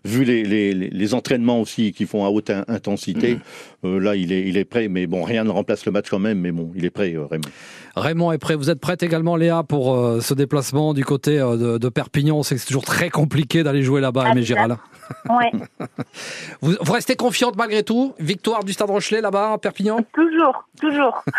vu 0.05 0.23
les, 0.23 0.43
les, 0.43 0.73
les, 0.73 1.13
entraînements 1.13 1.61
aussi 1.61 1.91
qui 1.91 2.05
font 2.05 2.25
à 2.25 2.29
haute 2.29 2.51
intensité, 2.67 3.37
mm. 3.83 3.97
là, 3.97 4.15
il 4.15 4.31
est, 4.31 4.47
il 4.47 4.57
est 4.57 4.65
prêt. 4.65 4.87
Mais 4.87 5.07
bon, 5.07 5.23
rien 5.23 5.43
ne 5.43 5.49
remplace 5.49 5.85
le 5.85 5.91
match 5.91 6.09
quand 6.09 6.19
même. 6.19 6.39
Mais 6.39 6.51
bon, 6.51 6.71
il 6.75 6.85
est 6.85 6.89
prêt, 6.89 7.15
Raymond. 7.29 7.49
Raymond 7.95 8.31
est 8.31 8.37
prêt. 8.37 8.55
Vous 8.55 8.69
êtes 8.69 8.79
prête 8.79 9.03
également, 9.03 9.35
Léa, 9.35 9.63
pour 9.63 9.95
euh, 9.95 10.21
ce 10.21 10.33
déplacement 10.33 10.93
du 10.93 11.03
côté 11.03 11.39
euh, 11.39 11.77
de, 11.77 11.89
Perpignan? 11.89 12.43
C'est 12.43 12.63
toujours 12.63 12.85
très 12.85 13.09
compliqué 13.09 13.63
d'aller 13.63 13.83
jouer 13.83 14.01
là-bas, 14.01 14.31
Aimé 14.31 14.43
Giral. 14.43 14.77
Ouais, 15.29 15.51
Vous, 16.61 16.73
vous 16.81 16.93
restez 16.93 17.15
confiante 17.15 17.55
malgré 17.57 17.83
tout? 17.83 18.13
Victoire 18.19 18.63
du 18.63 18.73
Stade 18.73 18.89
Rochelet 18.89 19.21
là-bas 19.21 19.53
à 19.53 19.57
Perpignan? 19.57 19.99
Toujours, 20.13 20.65
toujours. 20.79 21.23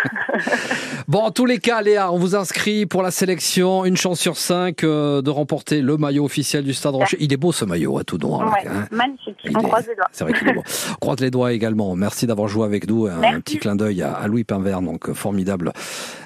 Bon, 1.09 1.21
en 1.21 1.31
tous 1.33 1.45
les 1.47 1.59
cas, 1.59 1.83
Léa, 1.83 2.13
on 2.13 2.19
vous 2.19 2.37
inscrit 2.37 2.87
pour 2.87 3.03
la 3.03 3.11
sélection. 3.11 3.85
Une 3.85 3.97
chance 3.97 4.21
sur 4.21 4.37
cinq 4.37 4.85
euh, 4.85 5.23
de 5.23 5.31
remporter 5.31 5.81
le 5.83 5.97
maillot 5.97 6.25
officiel 6.25 6.63
du 6.63 6.73
Stade 6.73 6.95
Rochelet. 6.95 7.19
Il 7.21 7.33
est 7.33 7.37
beau 7.37 7.51
ce 7.51 7.65
maillot, 7.65 7.99
à 7.99 8.05
tout 8.05 8.19
noir. 8.19 8.53
Ouais, 8.53 8.69
hein. 8.69 8.87
magnifique. 8.93 9.37
Il 9.45 9.57
On 9.57 9.61
est- 9.61 9.65
croise 9.65 9.87
les 9.89 9.97
doigts. 9.97 10.07
C'est 10.13 10.23
vrai 10.25 10.33
qu'il 10.35 10.47
est 10.49 10.53
beau. 10.53 10.63
On 10.93 10.95
croise 11.01 11.19
les 11.21 11.31
doigts 11.33 11.53
également. 11.53 11.97
Merci 11.97 12.27
d'avoir 12.29 12.47
joué 12.47 12.65
avec 12.65 12.89
nous. 12.89 13.07
Un, 13.07 13.41
petit 13.41 13.59
clin 13.59 13.75
d'œil 13.75 14.03
à, 14.03 14.13
à 14.13 14.29
Louis 14.29 14.45
Pinvert, 14.45 14.83
donc 14.83 15.09
euh, 15.09 15.15
formidable 15.15 15.73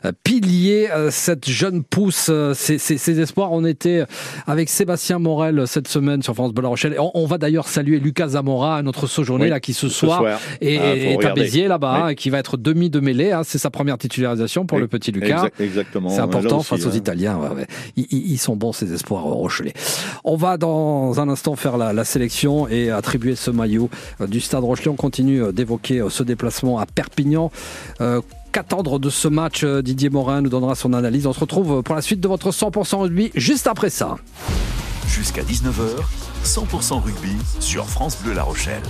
euh, 0.05 0.13
pilier. 0.23 0.91
euh, 0.93 1.11
Cette 1.11 1.49
jeune 1.49 1.83
pousse, 1.83 2.27
euh, 2.31 2.53
ses, 2.53 2.77
ses- 2.77 2.99
ses 2.99 3.21
espoirs. 3.21 3.53
On 3.53 3.65
était 3.65 4.05
avec 4.47 4.69
Sébastien 4.69 5.19
Morel 5.19 5.67
cette 5.67 5.89
semaine 5.89 6.23
sur 6.23 6.35
France 6.35 6.53
Bleu 6.53 6.63
La 6.63 6.69
Rochelle. 6.69 6.97
On 7.15 7.25
va 7.27 7.34
d'ailleurs 7.39 7.69
saluer 7.69 7.99
Lucas 8.01 8.29
Zamora, 8.29 8.83
notre 8.83 9.07
sojourné 9.07 9.45
Oui, 9.45 9.51
là 9.51 9.61
qui 9.61 9.73
ce, 9.75 9.89
ce 9.89 9.95
soir, 9.95 10.19
soir. 10.21 10.39
est, 10.61 10.79
Ah, 10.79 10.97
est 10.97 11.25
à. 11.25 11.33
Béziers 11.35 11.69
là-bas, 11.69 11.95
Oui. 12.07 12.11
hein, 12.13 12.15
qui 12.15 12.31
va 12.31 12.39
être 12.39 12.57
demi 12.57 12.91
de 12.91 13.01
mêlée. 13.01 13.33
hein. 13.33 13.43
C'est 13.45 13.59
sa 13.59 13.71
première 13.71 13.99
titularisation 13.99 14.67
pour 14.67 14.77
Oui. 14.77 14.83
le 14.83 14.89
petit 14.89 15.11
Lucas. 15.13 15.27
Exact- 15.37 15.61
exactement. 15.61 16.09
C'est 16.11 16.21
important 16.21 16.59
aussi, 16.59 16.69
face 16.69 16.87
aux 16.87 16.91
hein. 16.91 16.97
Italiens. 16.97 17.37
ouais, 17.39 17.49
ouais. 17.57 17.67
Ils, 17.97 18.07
ils- 18.11 18.33
ils 18.33 18.39
sont 18.39 18.57
bons 18.57 18.73
ces 18.73 18.93
espoirs 18.93 19.27
euh, 19.27 19.33
rochelais. 19.33 19.73
On 20.25 20.37
va 20.37 20.57
dans 20.57 21.21
un 21.21 21.29
instant 21.29 21.57
faire 21.57 21.77
la, 21.77 21.93
la 21.93 22.05
sélection 22.05 22.69
et 22.69 22.91
attribuer 22.91 23.35
ce 23.35 23.51
maillot 23.51 23.91
euh, 24.21 24.27
du 24.27 24.41
Stade 24.41 24.63
Rochelet. 24.65 24.89
On 24.89 24.97
continue 24.97 25.43
euh, 25.43 25.53
d'évoquer 25.53 26.03
ce 26.09 26.23
déplacement 26.23 26.79
à 26.79 26.87
Perpignan. 26.87 27.51
Euh, 28.01 28.21
Qu'attendre 28.53 29.01
de 29.01 29.11
ce 29.11 29.27
match 29.27 29.65
Didier 29.65 30.11
Morin 30.11 30.41
nous 30.41 30.49
donnera 30.49 30.77
son 30.77 30.93
analyse. 30.93 31.27
On 31.27 31.33
se 31.33 31.41
retrouve 31.41 31.83
pour 31.83 31.97
la 31.97 32.03
suite 32.03 32.21
de 32.21 32.29
votre 32.29 32.53
100% 32.53 32.99
rugby 33.01 33.33
juste 33.35 33.67
après 33.67 33.91
ça. 33.91 34.15
Jusqu'à 35.09 35.43
19h, 35.43 35.83
100% 36.45 37.03
rugby 37.03 37.37
sur 37.61 37.89
France 37.89 38.19
Bleu 38.23 38.35
La 38.35 38.43
Rochelle. 38.43 38.83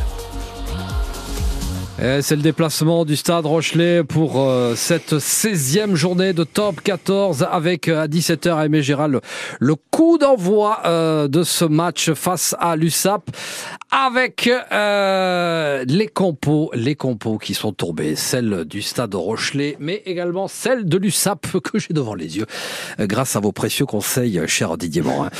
C'est 1.96 2.36
le 2.36 2.42
déplacement 2.42 3.04
du 3.04 3.14
Stade 3.14 3.46
Rochelet 3.46 4.02
pour 4.02 4.40
euh, 4.40 4.74
cette 4.74 5.12
16e 5.14 5.94
journée 5.94 6.32
de 6.32 6.42
top 6.42 6.80
14 6.82 7.46
avec 7.50 7.86
euh, 7.88 8.02
à 8.02 8.08
17h 8.08 8.52
à 8.56 8.66
Aimé 8.66 8.82
Gérald 8.82 9.12
le, 9.12 9.20
le 9.60 9.74
coup 9.90 10.18
d'envoi 10.18 10.80
euh, 10.86 11.28
de 11.28 11.44
ce 11.44 11.64
match 11.64 12.12
face 12.12 12.56
à 12.58 12.74
l'USAP 12.76 13.30
avec 13.92 14.50
euh, 14.72 15.84
les 15.86 16.08
compos, 16.08 16.70
les 16.74 16.96
compos 16.96 17.38
qui 17.38 17.54
sont 17.54 17.72
tombés, 17.72 18.16
celle 18.16 18.64
du 18.64 18.82
Stade 18.82 19.14
Rochelet 19.14 19.76
mais 19.78 20.02
également 20.04 20.48
celle 20.48 20.86
de 20.86 20.98
l'USAP 20.98 21.46
que 21.62 21.78
j'ai 21.78 21.94
devant 21.94 22.14
les 22.14 22.36
yeux 22.38 22.46
grâce 22.98 23.36
à 23.36 23.40
vos 23.40 23.52
précieux 23.52 23.86
conseils 23.86 24.40
cher 24.48 24.76
Didier 24.76 25.02
Morin 25.02 25.30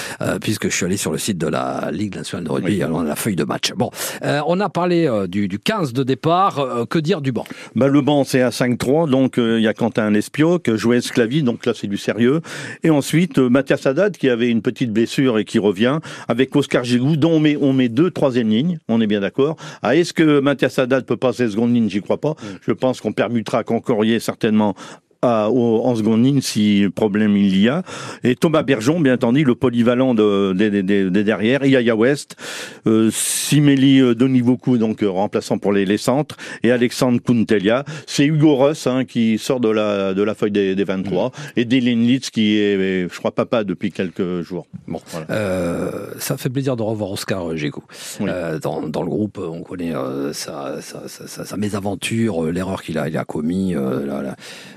puisque 0.41 0.71
je 0.71 0.77
suis 0.77 0.87
allé 0.87 0.97
sur 0.97 1.11
le 1.11 1.19
site 1.19 1.39
de 1.39 1.49
la 1.49 1.91
Ligue 1.91 2.15
nationale 2.15 2.45
de 2.45 2.51
rugby 2.53 2.77
Oui. 2.77 2.85
on 2.85 3.01
a 3.01 3.05
la 3.05 3.17
feuille 3.17 3.37
de 3.37 3.45
match. 3.45 3.73
Bon, 3.73 3.91
euh, 4.23 4.41
on 4.47 4.61
a 4.61 4.69
parlé 4.69 5.11
du, 5.29 5.49
du 5.49 5.59
15 5.59 5.93
de 5.93 6.03
départ, 6.05 6.44
euh, 6.59 6.87
que 6.87 6.99
dire 6.99 7.21
du 7.21 7.33
banc? 7.33 7.45
Bah, 7.75 7.89
le 7.89 8.01
banc, 8.01 8.25
c'est 8.25 8.43
à 8.43 8.51
5-3, 8.51 9.09
donc 9.09 9.39
euh, 9.39 9.59
il 9.59 9.63
y 9.63 9.69
a 9.69 9.75
Quentin 9.75 10.11
Lespioc, 10.11 10.75
Joël 10.75 11.03
Sclavy, 11.03 11.43
donc 11.43 11.67
là 11.67 11.73
c'est 11.75 11.87
du 11.87 11.97
sérieux. 11.97 12.41
Et 12.83 12.91
ensuite, 12.91 13.39
euh, 13.39 13.49
Mathias 13.49 13.87
Haddad, 13.87 14.17
qui 14.17 14.29
avait 14.29 14.51
une 14.51 14.63
petite 14.63 14.93
blessure 14.93 15.39
et 15.39 15.45
qui 15.45 15.59
revient, 15.59 15.99
avec 16.29 16.55
Oscar 16.55 16.85
Gigou, 16.85 17.17
dont 17.17 17.33
on 17.33 17.41
met, 17.41 17.57
on 17.61 17.73
met 17.73 17.89
deux 17.89 18.11
troisième 18.11 18.49
lignes, 18.49 18.79
on 18.89 19.01
est 19.01 19.07
bien 19.07 19.21
d'accord. 19.21 19.57
Ah, 19.83 19.97
Est-ce 19.97 20.13
que 20.13 20.41
Mathias 20.41 20.79
Haddad 20.79 21.07
peut 21.07 21.17
passer 21.17 21.49
seconde 21.49 21.75
ligne? 21.75 21.89
J'y 21.89 22.01
crois 22.01 22.19
pas. 22.19 22.35
Je 22.61 22.73
pense 22.73 23.01
qu'on 23.01 23.13
permutera 23.13 23.65
Concorier 23.65 24.21
certainement 24.21 24.75
à- 25.25 25.50
au- 25.50 25.83
en 25.85 25.95
seconde 25.97 26.25
ligne 26.25 26.40
si 26.40 26.87
problème 26.95 27.37
il 27.37 27.59
y 27.61 27.69
a. 27.69 27.83
Et 28.23 28.37
Thomas 28.37 28.62
Bergeon, 28.62 29.00
bien 29.00 29.14
entendu, 29.14 29.45
le 29.45 29.54
polyvalent 29.54 30.14
de, 30.14 30.52
des 30.52 31.25
derrière. 31.25 31.64
Yaya 31.64 31.97
West, 31.97 32.37
euh, 32.87 33.11
Simeli 33.12 34.00
euh, 34.00 34.14
Donivoku, 34.14 34.78
donc 34.78 35.02
euh, 35.02 35.09
remplaçant 35.11 35.59
pour 35.59 35.73
les, 35.73 35.85
les 35.85 35.99
centres, 35.99 36.37
et 36.62 36.71
Alexandre 36.71 37.21
Kuntelia. 37.21 37.85
C'est 38.07 38.26
Hugo 38.26 38.54
Ross 38.54 38.87
hein, 38.87 39.04
qui 39.04 39.38
sort 39.38 39.61
de 39.61 39.69
la, 39.69 40.14
de 40.14 40.23
la 40.23 40.35
feuille 40.35 40.50
des, 40.50 40.75
des 40.75 40.85
23. 40.85 41.33
Et 41.57 41.64
Dylan 41.64 42.00
Litz 42.07 42.31
qui 42.31 42.57
est, 42.59 43.09
je 43.11 43.19
crois, 43.19 43.33
papa 43.33 43.64
depuis 43.64 43.90
quelques 43.93 44.43
jours. 44.43 44.66
Bon, 44.88 45.00
voilà. 45.11 45.26
Euh, 45.31 45.90
ça 46.19 46.37
fait 46.37 46.50
plaisir 46.50 46.76
de 46.76 46.83
revoir 46.83 47.11
Oscar 47.11 47.57
Gégou. 47.57 47.83
Oui. 48.21 48.28
Euh, 48.31 48.59
dans, 48.59 48.83
dans 48.83 49.02
le 49.02 49.09
groupe, 49.09 49.38
on 49.38 49.62
connaît 49.62 49.95
euh, 49.95 50.33
sa, 50.33 50.81
sa, 50.81 51.09
sa, 51.09 51.26
sa- 51.26 51.45
sa 51.45 51.57
mésaventure, 51.57 52.45
euh, 52.45 52.50
l'erreur 52.50 52.83
qu'il 52.83 52.99
a, 52.99 53.09
il 53.09 53.16
a 53.16 53.25
commis 53.25 53.75
euh, 53.75 54.07
euh, 54.09 54.33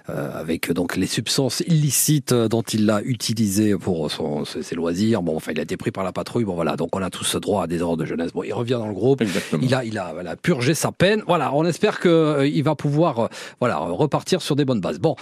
avec 0.09 0.71
donc 0.71 0.95
les 0.95 1.07
substances 1.07 1.61
illicites 1.67 2.31
euh, 2.31 2.47
dont 2.47 2.61
il 2.61 2.85
l'a 2.85 3.01
utilisé 3.01 3.75
pour 3.75 4.09
son, 4.11 4.45
ses, 4.45 4.75
loisirs. 4.75 5.21
Bon, 5.21 5.35
enfin, 5.35 5.51
il 5.51 5.59
a 5.59 5.63
été 5.63 5.77
pris 5.77 5.91
par 5.91 6.03
la 6.03 6.11
patrouille. 6.11 6.45
Bon, 6.45 6.55
voilà. 6.55 6.75
Donc, 6.75 6.95
on 6.95 7.01
a 7.01 7.09
tous 7.09 7.35
droit 7.35 7.63
à 7.63 7.67
des 7.67 7.79
erreurs 7.79 7.97
de 7.97 8.05
jeunesse. 8.05 8.31
Bon, 8.33 8.43
il 8.43 8.53
revient 8.53 8.77
dans 8.79 8.87
le 8.87 8.93
groupe. 8.93 9.21
Exactement. 9.21 9.61
Il 9.63 9.73
a, 9.75 9.83
il 9.83 9.97
a, 9.97 10.13
voilà, 10.13 10.35
purgé 10.35 10.73
sa 10.73 10.91
peine. 10.91 11.23
Voilà, 11.27 11.53
on 11.53 11.65
espère 11.65 11.99
que 11.99 12.09
euh, 12.09 12.47
il 12.47 12.63
va 12.63 12.75
pouvoir, 12.75 13.19
euh, 13.19 13.27
voilà, 13.59 13.77
repartir 13.77 14.41
sur 14.41 14.55
des 14.55 14.65
bonnes 14.65 14.81
bases. 14.81 14.99
Bon, 14.99 15.15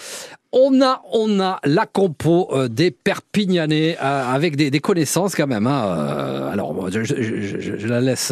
on 0.51 0.81
a, 0.81 1.01
on 1.11 1.39
a 1.39 1.59
la 1.65 1.85
compo 1.85 2.47
euh, 2.51 2.67
des 2.67 2.91
Perpignanais 2.91 3.97
euh, 4.01 4.23
avec 4.33 4.55
des, 4.55 4.71
des 4.71 4.79
connaissances 4.79 5.35
quand 5.35 5.47
même. 5.47 5.67
Hein, 5.67 5.83
euh, 5.85 6.51
alors, 6.51 6.89
je, 6.89 7.03
je- 7.03 7.13
je- 7.41 7.77
je- 7.77 7.87
la 7.87 7.99
laisse 8.01 8.31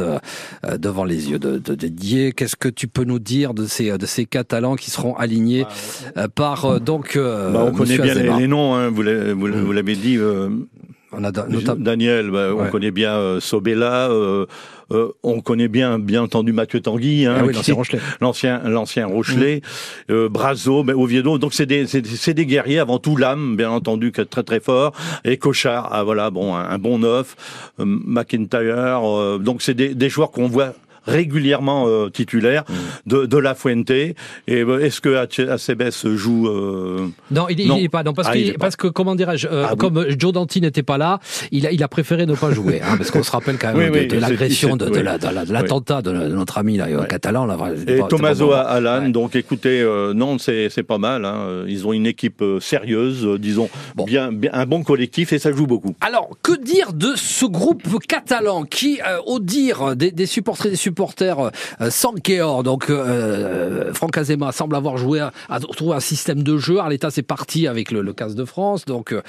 devant 0.78 1.04
les 1.04 1.30
yeux 1.30 1.40
de, 1.40 1.58
de 1.58 1.76
Didier. 1.76 2.32
Qu'est-ce 2.32 2.56
que 2.56 2.70
tu 2.70 2.88
peux 2.88 3.04
nous 3.04 3.20
dire 3.20 3.54
de 3.54 3.66
ces, 3.66 3.98
de 3.98 4.06
ces 4.06 4.26
Catalans 4.26 4.76
qui 4.76 4.90
seront 4.92 5.16
alignés 5.16 5.66
euh, 6.18 6.28
par 6.34 6.66
euh, 6.66 6.80
donc 6.80 7.16
euh, 7.16 7.52
Bah, 7.52 7.66
on 7.68 7.72
connaît 7.72 7.98
bien 7.98 8.14
les, 8.14 8.48
noms, 8.48 8.76
hein, 8.76 8.90
vous 8.90 9.02
l'avez 9.02 9.34
vous 9.34 9.72
l'avez 9.72 9.96
dit. 9.96 10.18
euh, 10.18 10.50
On 11.16 11.24
a. 11.24 11.32
Daniel, 11.32 12.30
bah, 12.32 12.50
on 12.58 12.68
connaît 12.70 12.92
bien 12.92 13.14
euh, 13.14 13.40
Sobella, 13.40 14.10
euh, 14.10 14.46
euh, 14.92 15.10
on 15.24 15.42
connaît 15.42 15.68
bien, 15.68 16.00
bien 16.00 16.24
entendu 16.24 16.54
Mathieu 16.54 16.80
Tanguy, 16.82 17.26
hein, 17.26 17.36
Ah 17.40 17.44
oui, 17.44 17.50
qui- 17.50 17.56
l'ancien 17.58 17.76
Rochelet. 17.76 18.00
l'ancien, 18.22 18.62
l'ancien 18.66 19.06
Rochelet, 19.08 19.62
euh, 20.10 20.30
Brazo, 20.30 20.84
ben, 20.84 20.96
Oviedo. 20.96 21.38
Donc 21.38 21.54
c'est 21.54 21.66
des, 21.66 21.86
c'est, 21.88 22.34
des 22.34 22.46
guerriers 22.46 22.80
avant 22.80 23.00
tout 23.00 23.16
l'âme, 23.16 23.56
bien 23.56 23.70
entendu, 23.72 24.12
que 24.12 24.22
très 24.22 24.44
très 24.44 24.60
fort. 24.60 24.94
Et 25.24 25.38
Cochard, 25.38 25.90
ah, 25.92 26.04
voilà, 26.04 26.30
bon, 26.32 26.56
un, 26.56 26.70
un 26.70 26.78
bon 26.78 27.00
neuf. 27.00 27.36
Euh, 27.80 27.86
McIntyre, 27.86 29.04
euh, 29.10 29.38
donc 29.40 29.62
c'est 29.62 29.74
des, 29.74 29.94
des 29.96 30.10
joueurs 30.10 30.32
qu'on 30.32 30.48
voit 30.48 30.74
régulièrement 31.06 31.86
euh, 31.88 32.10
titulaires 32.10 32.64
de, 33.06 33.26
de 33.26 33.38
La 33.38 33.56
Fuente. 33.56 33.90
Et 33.92 34.16
euh, 34.50 34.80
est-ce 34.84 35.02
que 35.02 35.16
Ace- 35.16 35.40
Acebes 35.50 35.92
joue 36.16 36.48
euh, 36.48 37.08
Non, 37.32 37.48
il, 37.50 37.60
il 37.60 37.68
Non. 37.68 37.78
est 37.78 37.90
pas. 37.90 38.04
Non, 38.04 38.14
parce, 38.14 38.30
Ah, 38.32 38.34
pas. 38.34 38.58
parce 38.60 38.76
que 38.76 38.88
comment 38.88 39.16
dirais-je, 39.16 39.48
euh, 39.48 39.66
Ah 39.66 39.72
oui. 39.74 39.78
comme 39.78 40.06
Joe 40.18 40.34
Danti 40.34 40.62
n'était 40.62 40.84
pas 40.84 40.98
là, 40.98 41.20
il 41.52 41.68
a, 41.68 41.72
il 41.72 41.84
a 41.84 41.88
préféré 41.88 42.26
ne 42.26 42.36
pas 42.36 42.52
jouer, 42.52 42.82
hein, 42.82 42.98
parce 42.98 43.12
qu'on 43.12 43.24
se 43.24 43.32
rappelle 43.32 43.58
quand 43.58 43.74
même 43.74 43.78
Oui, 43.78 43.86
de, 43.92 44.00
oui, 44.04 44.08
de 44.08 44.16
c'est- 44.16 44.20
l'agression, 44.22 44.76
de, 44.76 44.86
de 44.90 44.94
c'est- 44.94 45.04
la- 45.04 45.18
de 45.18 45.28
la- 45.28 45.46
de 45.46 45.54
l'attentat 45.54 46.02
de, 46.02 46.12
de 46.12 46.28
notre 46.30 46.58
ami 46.58 46.78
là, 46.78 46.86
Ouais. 46.88 47.08
catalan. 47.08 47.46
Là, 47.46 47.58
Et 47.88 47.98
pas-. 47.98 48.62
Alan, 48.62 49.04
Ouais. 49.04 49.10
donc 49.10 49.36
écoutez, 49.36 49.82
euh, 49.82 50.14
non, 50.14 50.38
c'est 50.38 50.70
c'est 50.70 50.84
pas 50.84 50.98
mal. 50.98 51.26
Hein. 51.26 51.64
Ils 51.68 51.86
ont 51.88 51.94
une 51.94 52.06
équipe 52.08 52.44
sérieuse, 52.60 53.26
euh, 53.26 53.38
disons, 53.40 53.70
Bon. 53.96 54.06
bien, 54.06 54.32
bien, 54.32 54.52
un 54.54 54.66
bon 54.66 54.84
collectif 54.84 55.34
et 55.34 55.40
ça 55.40 55.52
joue 55.52 55.68
beaucoup. 55.68 55.96
Alors, 56.02 56.30
que 56.42 56.54
dire 56.62 56.94
de 56.94 57.14
ce 57.16 57.46
groupe 57.46 57.84
catalan 58.08 58.64
qui, 58.64 59.00
euh, 59.08 59.18
au 59.26 59.40
dire 59.40 59.96
des, 59.96 60.12
des 60.12 60.26
supporters 60.26 60.72
des 60.72 60.78
supporters, 60.78 60.93
euh, 61.02 61.90
Sankeor, 61.90 62.64
donc 62.64 62.90
euh, 62.90 63.94
Franck 63.94 64.18
Azema 64.18 64.52
semble 64.52 64.76
avoir 64.76 64.98
joué 64.98 65.20
à, 65.20 65.32
à 65.50 65.60
trouver 65.60 65.96
un 65.96 66.00
système 66.00 66.44
de 66.44 66.58
jeu. 66.58 66.80
Arleta 66.80 67.10
c'est 67.12 67.22
parti 67.24 67.68
avec 67.68 67.92
le, 67.92 68.02
le 68.02 68.14
15 68.14 68.36
de 68.36 68.46
France, 68.46 68.86
donc, 68.86 69.14
euh, 69.14 69.22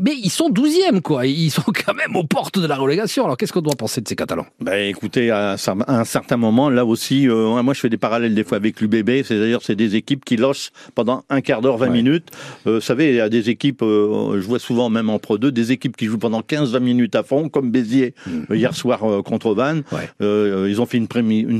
mais 0.00 0.12
ils 0.22 0.30
sont 0.30 0.50
12e 0.50 1.00
quoi. 1.00 1.26
Ils 1.26 1.50
sont 1.50 1.62
quand 1.86 1.94
même 1.94 2.16
aux 2.16 2.24
portes 2.24 2.58
de 2.58 2.66
la 2.66 2.76
relégation. 2.76 3.24
Alors, 3.24 3.36
qu'est-ce 3.36 3.52
qu'on 3.52 3.60
doit 3.62 3.74
penser 3.76 4.00
de 4.00 4.08
ces 4.08 4.16
Catalans? 4.16 4.46
Ben, 4.60 4.88
écoutez, 4.88 5.30
à, 5.30 5.56
un 5.88 6.04
certain 6.04 6.36
moment, 6.36 6.70
là 6.70 6.84
aussi, 6.84 7.28
euh, 7.28 7.62
moi 7.62 7.74
je 7.74 7.80
fais 7.80 7.88
des 7.88 7.96
parallèles 7.98 8.34
des 8.34 8.44
fois 8.44 8.56
avec 8.56 8.80
l'UBB, 8.80 9.22
c'est-à-dire 9.24 9.60
c'est 9.62 9.76
des 9.76 9.96
équipes 9.96 10.24
qui 10.24 10.36
lâchent 10.36 10.70
pendant 10.94 11.24
un 11.30 11.40
quart 11.40 11.60
d'heure, 11.60 11.76
20 11.76 11.86
Ouais. 11.86 11.92
minutes. 11.92 12.28
Euh, 12.66 12.74
vous 12.76 12.80
savez, 12.80 13.08
il 13.10 13.14
y 13.16 13.20
a 13.20 13.28
des 13.28 13.50
équipes, 13.50 13.82
euh, 13.82 14.40
je 14.40 14.46
vois 14.46 14.58
souvent 14.58 14.90
même 14.90 15.10
en 15.10 15.18
Pro 15.18 15.38
2, 15.38 15.50
des 15.50 15.72
équipes 15.72 15.96
qui 15.96 16.06
jouent 16.06 16.18
pendant 16.18 16.40
15-20 16.40 16.78
minutes 16.80 17.14
à 17.16 17.22
fond, 17.22 17.48
comme 17.48 17.70
Béziers 17.70 18.14
euh, 18.50 18.56
hier 18.56 18.74
soir 18.74 19.02
euh, 19.04 19.22
contre 19.22 19.54
Vannes. 19.54 19.82
Ouais. 19.92 20.08
Euh, 20.30 20.68
ils 20.70 20.80
ont 20.80 20.86
fait 20.86 20.98
une, 20.98 21.08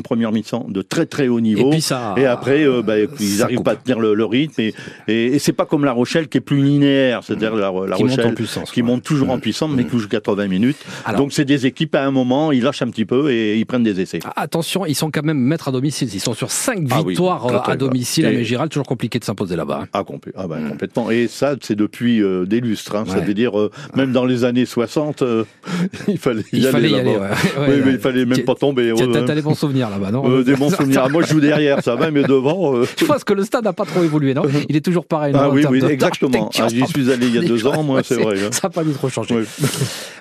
première 0.03 0.33
mi-temps 0.33 0.67
de 0.69 0.83
très 0.83 1.07
très 1.07 1.29
haut 1.29 1.41
niveau. 1.41 1.69
Et 1.69 1.71
puis 1.71 1.81
ça. 1.81 2.15
Et 2.17 2.27
après, 2.27 2.65
euh, 2.65 2.83
bah, 2.83 2.95
ils 2.99 3.27
ça 3.29 3.45
arrivent 3.45 3.59
coupe. 3.59 3.67
pas 3.67 3.73
à 3.73 3.77
tenir 3.77 3.99
le, 4.01 4.15
le 4.15 4.25
rythme. 4.25 4.61
Et, 4.61 4.75
et, 5.09 5.27
et 5.35 5.39
c'est 5.39 5.53
pas 5.53 5.67
comme 5.67 5.85
La 5.85 5.93
Rochelle 5.93 6.29
qui 6.29 6.39
est 6.39 6.41
plus 6.41 6.63
linéaire, 6.63 7.21
c'est-à-dire 7.25 7.55
la, 7.55 7.71
la 7.87 7.97
Qui 7.97 8.03
monte 8.05 8.11
Rochelle 8.13 8.27
en 8.27 8.35
puissance, 8.35 8.71
qui 8.71 8.81
ouais. 8.83 8.87
monte 8.87 9.03
toujours 9.03 9.31
en 9.31 9.39
puissance, 9.39 9.71
mais 9.75 9.85
qui 9.85 9.99
joue 9.99 10.09
80 10.09 10.49
minutes. 10.49 10.79
Alors- 11.05 11.21
Donc 11.21 11.33
c'est 11.33 11.45
des 11.45 11.67
équipes 11.67 11.95
à 11.95 12.05
un 12.05 12.11
moment, 12.11 12.53
ils 12.53 12.63
lâchent 12.63 12.83
un 12.83 12.89
petit 12.91 13.05
peu 13.05 13.31
et 13.31 13.59
ils 13.59 13.67
prennent 13.67 13.83
des 13.83 14.01
essais. 14.01 14.21
Ah, 14.25 14.33
Attention, 14.37 14.87
ils 14.87 14.95
sont 14.95 15.11
quand 15.11 15.23
même 15.25 15.39
maîtres 15.39 15.69
à 15.69 15.73
domicile. 15.73 16.09
Ils 16.13 16.21
sont 16.21 16.35
sur 16.35 16.51
5 16.51 16.87
Ah 16.91 17.03
victoires 17.07 17.47
euh, 17.47 17.59
à 17.71 17.77
domicile 17.77 18.27
à 18.27 18.31
Mégiral. 18.31 18.69
Toujours 18.69 18.87
compliqué 18.87 19.19
de 19.19 19.25
s'imposer 19.25 19.57
là-bas. 19.57 19.87
Ah, 19.93 20.03
complé- 20.03 20.33
ah 20.37 20.47
bah, 20.47 20.57
Mmh. 20.61 20.69
complètement. 20.71 21.11
Et 21.11 21.27
ça, 21.29 21.57
c'est 21.63 21.77
depuis 21.77 22.23
euh, 22.23 22.45
des 22.45 22.61
lustres. 22.61 22.95
Hein. 22.97 23.05
Ça 23.07 23.21
veut 23.21 23.35
dire, 23.35 23.53
même 23.95 24.13
dans 24.13 24.25
les 24.25 24.45
années 24.45 24.67
60, 24.67 25.23
euh, 25.23 25.45
il 26.09 26.19
fallait 26.19 26.43
y 26.53 26.59
Il 26.59 26.67
aller. 26.67 26.73
fallait 26.73 26.91
y 26.91 26.95
aller. 26.97 27.11
ouais. 27.17 27.29
Oui, 27.59 27.67
ouais. 27.69 27.83
mais 27.85 27.91
il 27.93 27.99
fallait 27.99 28.25
même 28.27 28.43
pas 28.45 28.55
tomber. 28.61 28.93
T'as 28.97 29.23
t'as 29.25 29.35
des 29.35 29.43
bons 29.43 29.55
souvenirs 29.57 29.91
là-bas, 29.91 30.11
non 30.13 30.23
Euh, 30.31 30.45
des 30.45 30.55
bons 30.55 30.71
souvenirs. 30.71 31.09
Moi, 31.11 31.23
je 31.25 31.29
joue 31.33 31.41
derrière, 31.41 31.83
ça 31.83 31.97
va, 31.97 32.11
mais 32.13 32.23
devant. 32.23 32.77
euh, 32.77 32.87
Je 32.97 33.05
pense 33.05 33.25
que 33.25 33.33
le 33.33 33.43
stade 33.45 33.65
n'a 33.65 33.73
pas 33.73 33.85
trop 33.85 34.05
évolué, 34.05 34.35
non 34.35 34.43
Il 34.69 34.77
est 34.77 34.81
toujours 34.85 35.05
pareil. 35.07 35.33
non, 35.33 35.41
Ah 35.43 35.49
oui, 35.51 35.65
oui, 35.69 35.83
exactement. 35.85 36.49
Ah, 36.59 36.69
J'y 36.69 36.87
suis 36.87 37.11
allé 37.11 37.27
il 37.27 37.35
y 37.35 37.39
a 37.39 37.43
deux 37.49 37.67
ans, 37.67 37.83
moi, 37.83 38.03
c'est 38.05 38.15
vrai. 38.23 38.37
hein. 38.41 38.49
Ça 38.53 38.69
n'a 38.69 38.71
pas 38.71 38.85
dû 38.85 38.93
trop 38.93 39.09
changer. 39.09 39.35
Ouais. 39.35 39.45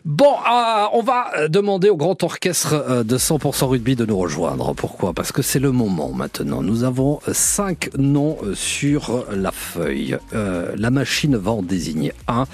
Bon, 0.05 0.31
euh, 0.31 0.85
on 0.93 1.01
va 1.03 1.27
euh, 1.37 1.47
demander 1.49 1.89
au 1.89 1.97
grand 1.97 2.21
orchestre 2.23 2.73
euh, 2.89 3.03
de 3.03 3.17
100% 3.17 3.65
rugby 3.65 3.95
de 3.95 4.05
nous 4.05 4.17
rejoindre. 4.17 4.73
Pourquoi? 4.73 5.13
Parce 5.13 5.31
que 5.31 5.41
c'est 5.41 5.59
le 5.59 5.71
moment 5.71 6.11
maintenant. 6.13 6.61
Nous 6.63 6.83
avons 6.83 7.19
euh, 7.27 7.31
cinq 7.33 7.89
noms 7.97 8.37
euh, 8.43 8.55
sur 8.55 9.25
la 9.35 9.51
feuille. 9.51 10.17
Euh, 10.33 10.71
la 10.77 10.89
machine 10.89 11.35
va 11.35 11.51
en 11.51 11.61
désigner 11.61 12.13
un 12.27 12.45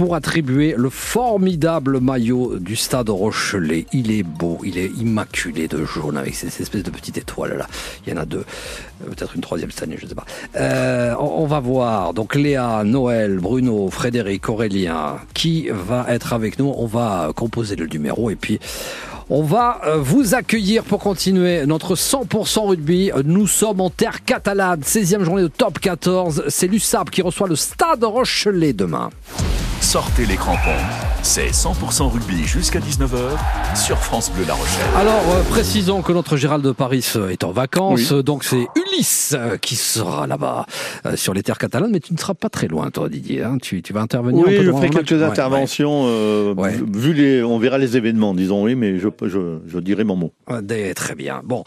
pour 0.00 0.14
attribuer 0.14 0.74
le 0.78 0.88
formidable 0.88 2.00
maillot 2.00 2.58
du 2.58 2.74
stade 2.74 3.10
Rochelet. 3.10 3.84
Il 3.92 4.10
est 4.10 4.22
beau, 4.22 4.56
il 4.64 4.78
est 4.78 4.90
immaculé 4.98 5.68
de 5.68 5.84
jaune 5.84 6.16
avec 6.16 6.34
ces 6.34 6.46
espèces 6.46 6.84
de 6.84 6.90
petites 6.90 7.18
étoiles 7.18 7.58
là. 7.58 7.66
Il 8.06 8.14
y 8.14 8.16
en 8.16 8.22
a 8.22 8.24
deux, 8.24 8.46
Euh, 9.02 9.10
peut-être 9.10 9.34
une 9.34 9.42
troisième 9.42 9.70
cette 9.70 9.82
année, 9.82 9.96
je 9.98 10.04
ne 10.04 10.08
sais 10.08 10.14
pas. 10.14 10.24
Euh, 10.56 11.14
on, 11.20 11.42
on 11.42 11.46
va 11.46 11.60
voir 11.60 12.14
donc 12.14 12.34
Léa, 12.34 12.82
Noël, 12.82 13.40
Bruno, 13.40 13.90
Frédéric, 13.90 14.48
Aurélien, 14.48 15.18
qui 15.34 15.68
va 15.68 16.06
être 16.08 16.32
avec 16.32 16.58
nous? 16.58 16.72
On 16.74 16.86
va 16.86 17.32
composer 17.36 17.76
le 17.76 17.86
numéro 17.86 18.30
et 18.30 18.36
puis 18.36 18.58
on 19.28 19.42
va 19.42 19.82
euh, 19.86 19.98
vous 19.98 20.34
accueillir 20.34 20.82
pour 20.82 21.00
continuer 21.00 21.66
notre 21.66 21.94
100% 21.94 22.68
rugby. 22.68 23.10
Nous 23.24 23.46
sommes 23.46 23.82
en 23.82 23.90
terre 23.90 24.24
catalane, 24.24 24.80
16e 24.80 25.24
journée 25.24 25.42
de 25.42 25.48
top 25.48 25.78
14. 25.78 26.44
C'est 26.48 26.68
l'USAP 26.68 27.10
qui 27.10 27.20
reçoit 27.20 27.48
le 27.48 27.56
Stade 27.56 28.02
Rochelet 28.02 28.72
demain. 28.72 29.10
Sortez 29.80 30.26
les 30.26 30.36
crampons. 30.36 30.70
C'est 31.22 31.48
100% 31.50 32.10
rugby 32.10 32.44
jusqu'à 32.44 32.78
19h 32.80 33.76
sur 33.76 33.98
France 33.98 34.30
Bleu 34.30 34.44
La 34.46 34.54
Rochelle. 34.54 34.84
Alors, 34.96 35.22
euh, 35.34 35.42
précisons 35.48 36.02
que 36.02 36.12
notre 36.12 36.36
Gérald 36.36 36.64
de 36.64 36.72
Paris 36.72 37.04
euh, 37.16 37.30
est 37.30 37.44
en 37.44 37.50
vacances, 37.50 38.12
donc 38.12 38.44
c'est 38.44 38.66
Ulysse 38.76 39.34
euh, 39.36 39.56
qui 39.56 39.76
sera 39.76 40.26
là-bas 40.26 40.66
euh, 41.06 41.16
sur 41.16 41.34
les 41.34 41.42
terres 41.42 41.58
catalanes, 41.58 41.90
mais 41.90 42.00
tu 42.00 42.12
ne 42.12 42.18
seras 42.18 42.34
pas 42.34 42.48
très 42.50 42.68
loin, 42.68 42.90
toi, 42.90 43.08
Didier. 43.08 43.42
hein. 43.42 43.58
Tu, 43.60 43.82
tu 43.82 43.92
vas 43.92 44.00
intervenir 44.02 44.44
un 44.44 44.48
Oui, 44.48 44.56
je 44.62 44.70
ferai 44.70 44.88
match. 44.88 44.92
quelques 45.06 45.20
Ouais, 45.20 45.26
interventions. 45.26 46.02
euh, 46.06 46.54
Ouais. 46.54 46.76
vu- 46.92 47.14
les, 47.14 47.42
on 47.42 47.58
verra 47.58 47.78
les 47.78 47.96
événements, 47.96 48.34
disons 48.34 48.62
oui, 48.64 48.74
mais 48.74 48.98
je, 48.98 49.08
je, 49.22 49.58
je 49.66 49.78
dirai 49.78 50.04
mon 50.04 50.16
mot. 50.16 50.32
Ouais, 50.48 50.94
Très 50.94 51.14
bien. 51.14 51.40
Bon. 51.44 51.64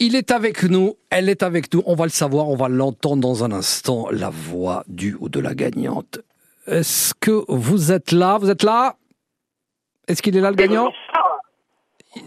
Il 0.00 0.16
est 0.16 0.32
avec 0.32 0.64
nous, 0.64 0.96
elle 1.10 1.28
est 1.28 1.42
avec 1.44 1.72
nous, 1.72 1.82
on 1.86 1.94
va 1.94 2.04
le 2.04 2.10
savoir, 2.10 2.48
on 2.48 2.56
va 2.56 2.68
l'entendre 2.68 3.22
dans 3.22 3.44
un 3.44 3.52
instant, 3.52 4.08
la 4.10 4.28
voix 4.30 4.82
du 4.88 5.16
ou 5.20 5.28
de 5.28 5.38
la 5.38 5.54
gagnante. 5.54 6.18
Est-ce 6.66 7.12
que 7.20 7.44
vous 7.48 7.92
êtes 7.92 8.12
là? 8.12 8.38
Vous 8.38 8.50
êtes 8.50 8.62
là? 8.62 8.96
Est-ce 10.08 10.22
qu'il 10.22 10.36
est 10.36 10.40
là 10.40 10.50
le 10.50 10.56
gagnant? 10.56 10.90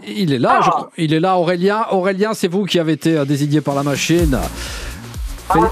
Il 0.05 0.33
est 0.33 0.39
là, 0.39 0.59
je 0.63 0.69
crois. 0.69 0.91
il 0.97 1.13
est 1.13 1.19
là 1.19 1.37
Aurélien. 1.37 1.85
Aurélien, 1.91 2.33
c'est 2.33 2.47
vous 2.49 2.65
qui 2.65 2.77
avez 2.79 2.93
été 2.93 3.17
euh, 3.17 3.25
désigné 3.25 3.61
par 3.61 3.73
la 3.73 3.83
machine. 3.83 4.37
Féli- 5.49 5.69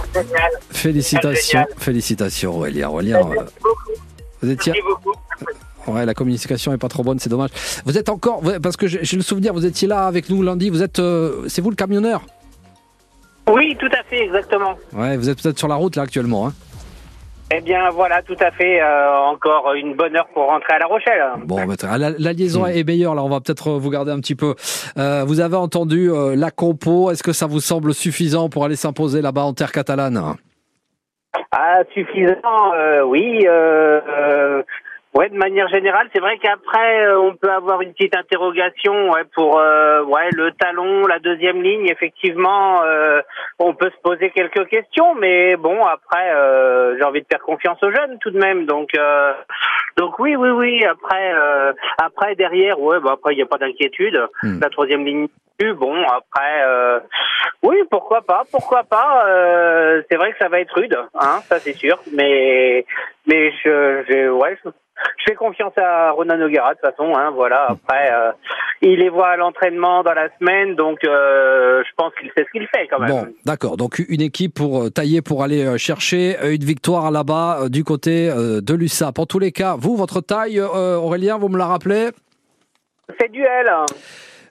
Félicitations, 0.72 1.66
félicitations 1.78 2.56
Aurélien. 2.56 2.90
Aurélien, 2.90 3.18
euh, 3.18 3.44
vous 4.42 4.50
étiez... 4.50 4.74
Ouais, 5.88 6.06
la 6.06 6.14
communication 6.16 6.74
est 6.74 6.78
pas 6.78 6.88
trop 6.88 7.04
bonne, 7.04 7.20
c'est 7.20 7.30
dommage. 7.30 7.52
Vous 7.86 7.98
êtes 7.98 8.10
encore, 8.10 8.42
parce 8.64 8.76
que 8.78 8.88
j'ai 8.88 9.04
j'ai 9.04 9.18
le 9.18 9.22
souvenir, 9.22 9.54
vous 9.54 9.66
étiez 9.68 9.88
là 9.88 10.08
avec 10.08 10.30
nous 10.30 10.42
lundi. 10.42 10.70
Vous 10.72 10.82
êtes, 10.82 10.98
euh, 10.98 11.48
c'est 11.48 11.62
vous 11.62 11.70
le 11.70 11.76
camionneur? 11.76 12.22
Oui, 13.48 13.78
tout 13.80 13.90
à 13.92 14.02
fait, 14.10 14.24
exactement. 14.24 14.76
Ouais, 14.94 15.16
vous 15.18 15.30
êtes 15.30 15.40
peut-être 15.42 15.60
sur 15.60 15.68
la 15.68 15.76
route 15.76 15.96
là 15.96 16.04
actuellement. 16.04 16.48
Hein 16.48 16.54
Eh 17.52 17.62
bien, 17.62 17.90
voilà, 17.92 18.22
tout 18.24 18.36
à 18.40 18.50
fait. 18.52 18.82
euh, 18.82 19.18
encore 19.18 19.74
une 19.74 19.94
bonne 19.96 20.16
heure 20.16 20.28
pour 20.34 20.48
rentrer 20.48 20.74
à 20.74 20.80
La 20.80 20.88
Rochelle. 20.88 21.24
bon, 21.46 21.64
bah, 21.66 21.98
la, 21.98 22.10
la 22.10 22.34
liaison 22.34 22.66
est 22.66 22.84
meilleure 22.84 23.14
là. 23.16 23.24
On 23.24 23.30
va 23.30 23.40
peut-être 23.40 23.70
euh, 23.70 23.78
vous 23.78 23.90
garder 23.92 24.12
un 24.12 24.20
petit 24.20 24.36
peu. 24.36 24.56
Euh, 24.98 25.24
vous 25.26 25.40
avez 25.40 25.56
entendu 25.56 26.10
euh, 26.12 26.36
la 26.36 26.50
compo. 26.52 27.12
Est-ce 27.12 27.22
que 27.24 27.34
ça 27.34 27.46
vous 27.46 27.60
semble 27.60 27.94
suffisant 27.94 28.50
pour 28.50 28.66
aller 28.66 28.76
s'imposer 28.76 29.22
là-bas 29.22 29.44
en 29.44 29.54
terre 29.54 29.72
catalane? 29.72 30.20
Ah, 31.52 31.82
suffisant, 31.94 32.74
euh, 32.76 33.04
oui. 33.04 33.46
Ouais, 35.16 35.30
de 35.30 35.38
manière 35.38 35.70
générale, 35.70 36.10
c'est 36.14 36.20
vrai 36.20 36.38
qu'après, 36.40 37.06
euh, 37.06 37.18
on 37.18 37.36
peut 37.36 37.50
avoir 37.50 37.82
une 37.82 37.94
petite 37.94 38.18
interrogation 38.18 39.12
ouais, 39.12 39.24
pour 39.34 39.58
euh, 39.58 40.04
ouais 40.04 40.30
le 40.34 40.52
talon, 40.52 41.08
la 41.08 41.20
deuxième 41.20 41.62
ligne. 41.62 41.88
Effectivement, 41.88 42.84
euh, 42.84 43.22
on 43.58 43.74
peut 43.74 43.90
se 43.92 44.02
poser 44.02 44.30
quelques 44.32 44.68
questions, 44.68 45.16
mais 45.16 45.56
bon, 45.56 45.82
après, 45.86 46.32
euh, 46.34 46.98
j'ai 46.98 47.04
envie 47.06 47.22
de 47.22 47.28
faire 47.32 47.40
confiance 47.42 47.82
aux 47.82 47.92
jeunes 47.92 48.20
tout 48.20 48.30
de 48.30 48.38
même. 48.40 48.66
Donc, 48.66 48.90
euh, 48.98 49.32
donc 49.96 50.20
oui, 50.20 50.36
oui, 50.36 50.50
oui. 50.50 50.84
Après, 50.84 51.34
euh, 51.34 51.72
après 51.98 52.36
derrière, 52.36 52.78
ouais, 52.82 53.00
bah 53.00 53.12
après, 53.14 53.34
il 53.34 53.38
n'y 53.38 53.44
a 53.44 53.48
pas 53.48 53.58
d'inquiétude. 53.58 54.22
Hmm. 54.44 54.60
La 54.60 54.70
troisième 54.70 55.06
ligne. 55.06 55.28
Bon, 55.78 55.96
après, 56.04 56.64
euh, 56.66 57.00
oui, 57.64 57.78
pourquoi 57.90 58.22
pas, 58.22 58.44
pourquoi 58.52 58.84
pas. 58.84 59.26
euh, 59.28 60.02
c'est 60.12 60.18
vrai 60.18 60.34
que 60.34 60.38
ça 60.40 60.50
va 60.50 60.60
être 60.60 60.76
rude, 60.76 60.98
hein, 61.14 61.40
ça 61.48 61.60
c'est 61.60 61.72
sûr. 61.72 61.98
Mais, 62.12 62.86
mais 63.26 63.52
je, 63.64 64.04
je, 64.10 64.30
ouais, 64.32 64.58
je, 64.62 64.70
je 65.18 65.24
fais 65.28 65.36
confiance 65.36 65.74
à 65.78 66.12
Ronan 66.12 66.42
O'Gara 66.42 66.74
de 66.74 66.80
toute 66.80 66.90
façon. 66.90 67.14
Hein, 67.16 67.32
voilà. 67.32 67.68
Après, 67.70 68.12
euh, 68.14 68.32
il 68.82 69.00
les 69.00 69.10
voit 69.10 69.30
à 69.30 69.38
l'entraînement 69.38 70.04
dans 70.04 70.14
la 70.14 70.30
semaine, 70.40 70.76
donc 70.76 71.00
euh, 71.04 71.84
je 71.86 71.92
pense 71.98 72.14
qu'il 72.20 72.30
sait 72.36 72.46
ce 72.46 72.52
qu'il 72.52 72.68
fait 72.68 72.88
quand 72.88 73.00
même. 73.00 73.10
Bon, 73.10 73.28
d'accord. 73.46 73.78
Donc 73.78 74.00
une 74.08 74.22
équipe 74.22 74.54
pour 74.54 74.84
euh, 74.84 74.90
tailler 74.90 75.22
pour 75.22 75.44
aller 75.44 75.78
chercher 75.78 76.38
une 76.44 76.64
victoire 76.64 77.12
là-bas 77.12 77.70
du 77.70 77.84
côté 77.84 78.28
de 78.30 78.74
l'USAP. 78.74 79.20
En 79.20 79.26
tous 79.26 79.40
les 79.40 79.52
cas, 79.52 79.76
vous, 79.78 79.96
votre 79.96 80.22
taille, 80.22 80.60
Aurélien, 80.62 81.38
vous 81.38 81.50
me 81.50 81.58
la 81.58 81.66
rappelez? 81.66 82.10
C'est 83.20 83.32
duel. 83.32 83.70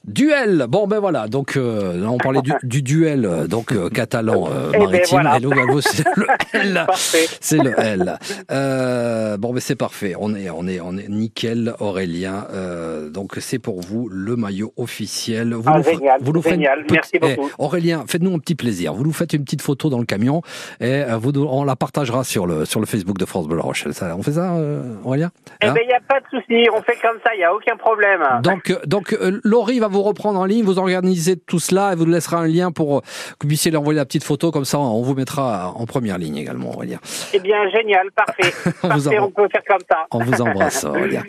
Duel. 0.07 0.67
Bon 0.69 0.87
ben 0.87 0.99
voilà. 1.01 1.29
Donc 1.29 1.57
euh, 1.57 1.97
là, 1.97 2.11
on 2.11 2.19
parlait 2.19 2.43
du, 2.43 2.53
du 2.63 2.83
duel 2.83 3.25
euh, 3.25 3.47
donc 3.47 3.73
euh, 3.73 3.89
catalan 3.89 4.45
euh, 4.51 4.71
Eh 4.75 4.79
ben, 4.79 4.85
maritime. 4.85 5.07
voilà. 5.11 5.37
Et 5.37 5.41
le 5.41 5.49
Galvo, 5.51 5.81
c'est 5.81 6.05
le 6.17 6.27
L. 6.53 6.87
C'est 7.41 7.59
le 7.63 7.79
L. 7.79 8.19
Euh, 8.51 9.37
bon, 9.37 9.53
mais 9.53 9.61
c'est 9.61 9.77
parfait. 9.77 10.15
On 10.19 10.35
est, 10.35 10.51
on 10.51 10.67
est, 10.67 10.81
on 10.81 10.97
est 10.97 11.09
nickel, 11.09 11.75
Aurélien. 11.81 12.47
Euh, 12.53 13.09
donc 13.11 13.33
c'est 13.39 13.59
pour 13.59 13.81
vous 13.81 14.09
le 14.11 14.37
maillot 14.37 14.73
officiel. 14.77 15.55
Vous 15.55 15.63
Ah, 15.67 15.79
nous 15.79 15.85
génial, 15.85 16.19
vous 16.23 16.33
nous 16.33 16.43
génial. 16.43 16.85
Merci 16.91 17.19
beaucoup. 17.19 17.49
Eh, 17.51 17.63
Aurélien, 17.63 18.05
faites-nous 18.07 18.35
un 18.35 18.39
petit 18.39 18.55
plaisir. 18.55 18.95
Vous 18.95 19.05
nous 19.05 19.13
faites 19.13 19.33
une 19.33 19.45
petite 19.45 19.63
photo 19.63 19.89
dans 19.91 19.99
le 19.99 20.05
camion 20.07 20.43
et 20.81 21.03
euh, 21.03 21.17
vous, 21.17 21.33
on 21.37 21.65
la 21.65 21.77
partagera 21.77 22.25
sur 22.25 22.47
le 22.47 22.65
sur 22.65 22.81
le 22.81 22.87
Facebook 22.87 23.19
de 23.19 23.25
France 23.25 23.47
Bleu. 23.49 23.61
Ça, 23.93 24.15
on 24.17 24.23
fait 24.23 24.33
ça, 24.33 24.55
euh, 24.55 24.83
Aurélien? 25.05 25.31
Eh 25.63 25.67
Hein? 25.67 25.73
ben, 25.75 25.81
il 25.85 25.89
n'y 25.89 25.95
a 25.95 26.01
pas 26.07 26.21
de 26.21 26.27
souci. 26.31 26.69
On 26.75 26.83
fait 26.83 26.97
comme 27.01 27.19
ça. 27.25 27.31
Il 27.35 27.39
n'y 27.39 27.45
a 27.45 27.55
aucun 27.55 27.77
problème. 27.77 28.21
donc, 28.43 28.71
euh, 28.71 28.79
donc 28.87 29.13
euh, 29.15 29.41
Laurie 29.45 29.79
va 29.81 29.89
vous 29.95 30.03
reprendre 30.03 30.39
en 30.39 30.45
ligne, 30.45 30.65
vous 30.65 30.79
organisez 30.79 31.37
tout 31.37 31.59
cela 31.59 31.93
et 31.93 31.97
vous 31.97 32.05
nous 32.05 32.13
laissera 32.13 32.39
un 32.39 32.47
lien 32.47 32.71
pour 32.73 32.99
euh, 32.99 33.01
que 33.39 33.45
vous 33.45 33.49
puissiez 33.49 33.71
lui 33.71 33.79
envoyer 33.79 33.97
la 33.97 34.05
petite 34.05 34.25
photo, 34.25 34.51
comme 34.51 34.65
ça 34.65 34.79
on 34.79 35.03
vous 35.03 35.15
mettra 35.15 35.73
en 35.75 35.87
première 35.87 36.19
ligne 36.19 36.37
également, 36.37 36.75
Aurélien. 36.75 36.99
Eh 37.33 37.39
bien, 37.41 37.69
génial, 37.71 38.11
parfait. 38.13 38.53
On 38.83 38.89
vous 38.89 39.03
parfait, 39.05 39.19
en- 39.19 39.25
on 39.27 39.31
peut 39.31 39.49
faire 39.51 39.63
comme 39.69 39.81
ça. 39.91 39.99
On 40.11 40.19
vous 40.25 40.43
embrasse, 40.43 40.85
Aurélien. 40.89 41.23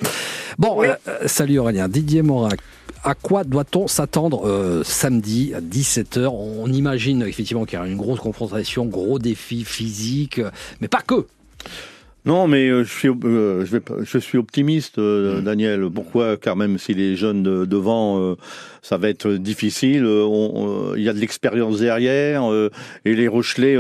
Bon, 0.58 0.76
Oui. 0.80 0.88
euh, 0.88 0.96
euh, 1.08 1.28
salut 1.28 1.60
Aurélien. 1.60 1.88
Didier 1.88 2.22
Morin, 2.22 2.50
à 3.04 3.14
quoi 3.14 3.44
doit-on 3.44 3.88
s'attendre 3.88 4.48
euh, 4.48 4.84
samedi 4.84 5.54
à 5.54 5.62
17h 5.62 6.28
On 6.28 6.68
imagine 6.72 7.22
effectivement 7.24 7.66
qu'il 7.66 7.76
y 7.78 7.80
aura 7.80 7.88
une 7.88 7.98
grosse 7.98 8.20
confrontation, 8.20 8.86
gros 8.86 9.20
défi 9.20 9.64
physique, 9.64 10.42
mais 10.82 10.88
pas 10.88 11.02
que. 11.06 11.26
Non, 12.26 12.48
mais 12.48 12.68
euh, 12.70 12.84
je, 12.84 12.92
suis, 12.92 13.10
euh, 13.10 13.66
je, 13.66 13.72
vais, 13.72 13.80
pas- 13.80 13.96
je 14.04 14.18
suis 14.18 14.38
optimiste, 14.38 14.98
euh, 14.98 15.40
Mm. 15.42 15.44
Daniel. 15.44 15.90
Pourquoi? 15.94 16.38
Car 16.38 16.56
même 16.56 16.78
si 16.80 16.94
les 16.94 17.16
jeunes 17.16 17.44
de- 17.44 17.66
devant, 17.66 18.36
ça 18.82 18.98
va 18.98 19.10
être 19.10 19.32
difficile. 19.34 20.06
on- 20.06 20.94
Il 20.96 21.04
y 21.04 21.10
a 21.10 21.14
de 21.14 21.20
l'expérience 21.20 21.80
derrière. 21.80 22.44
et 23.06 23.14
les 23.16 23.28
Rochelais 23.28 23.76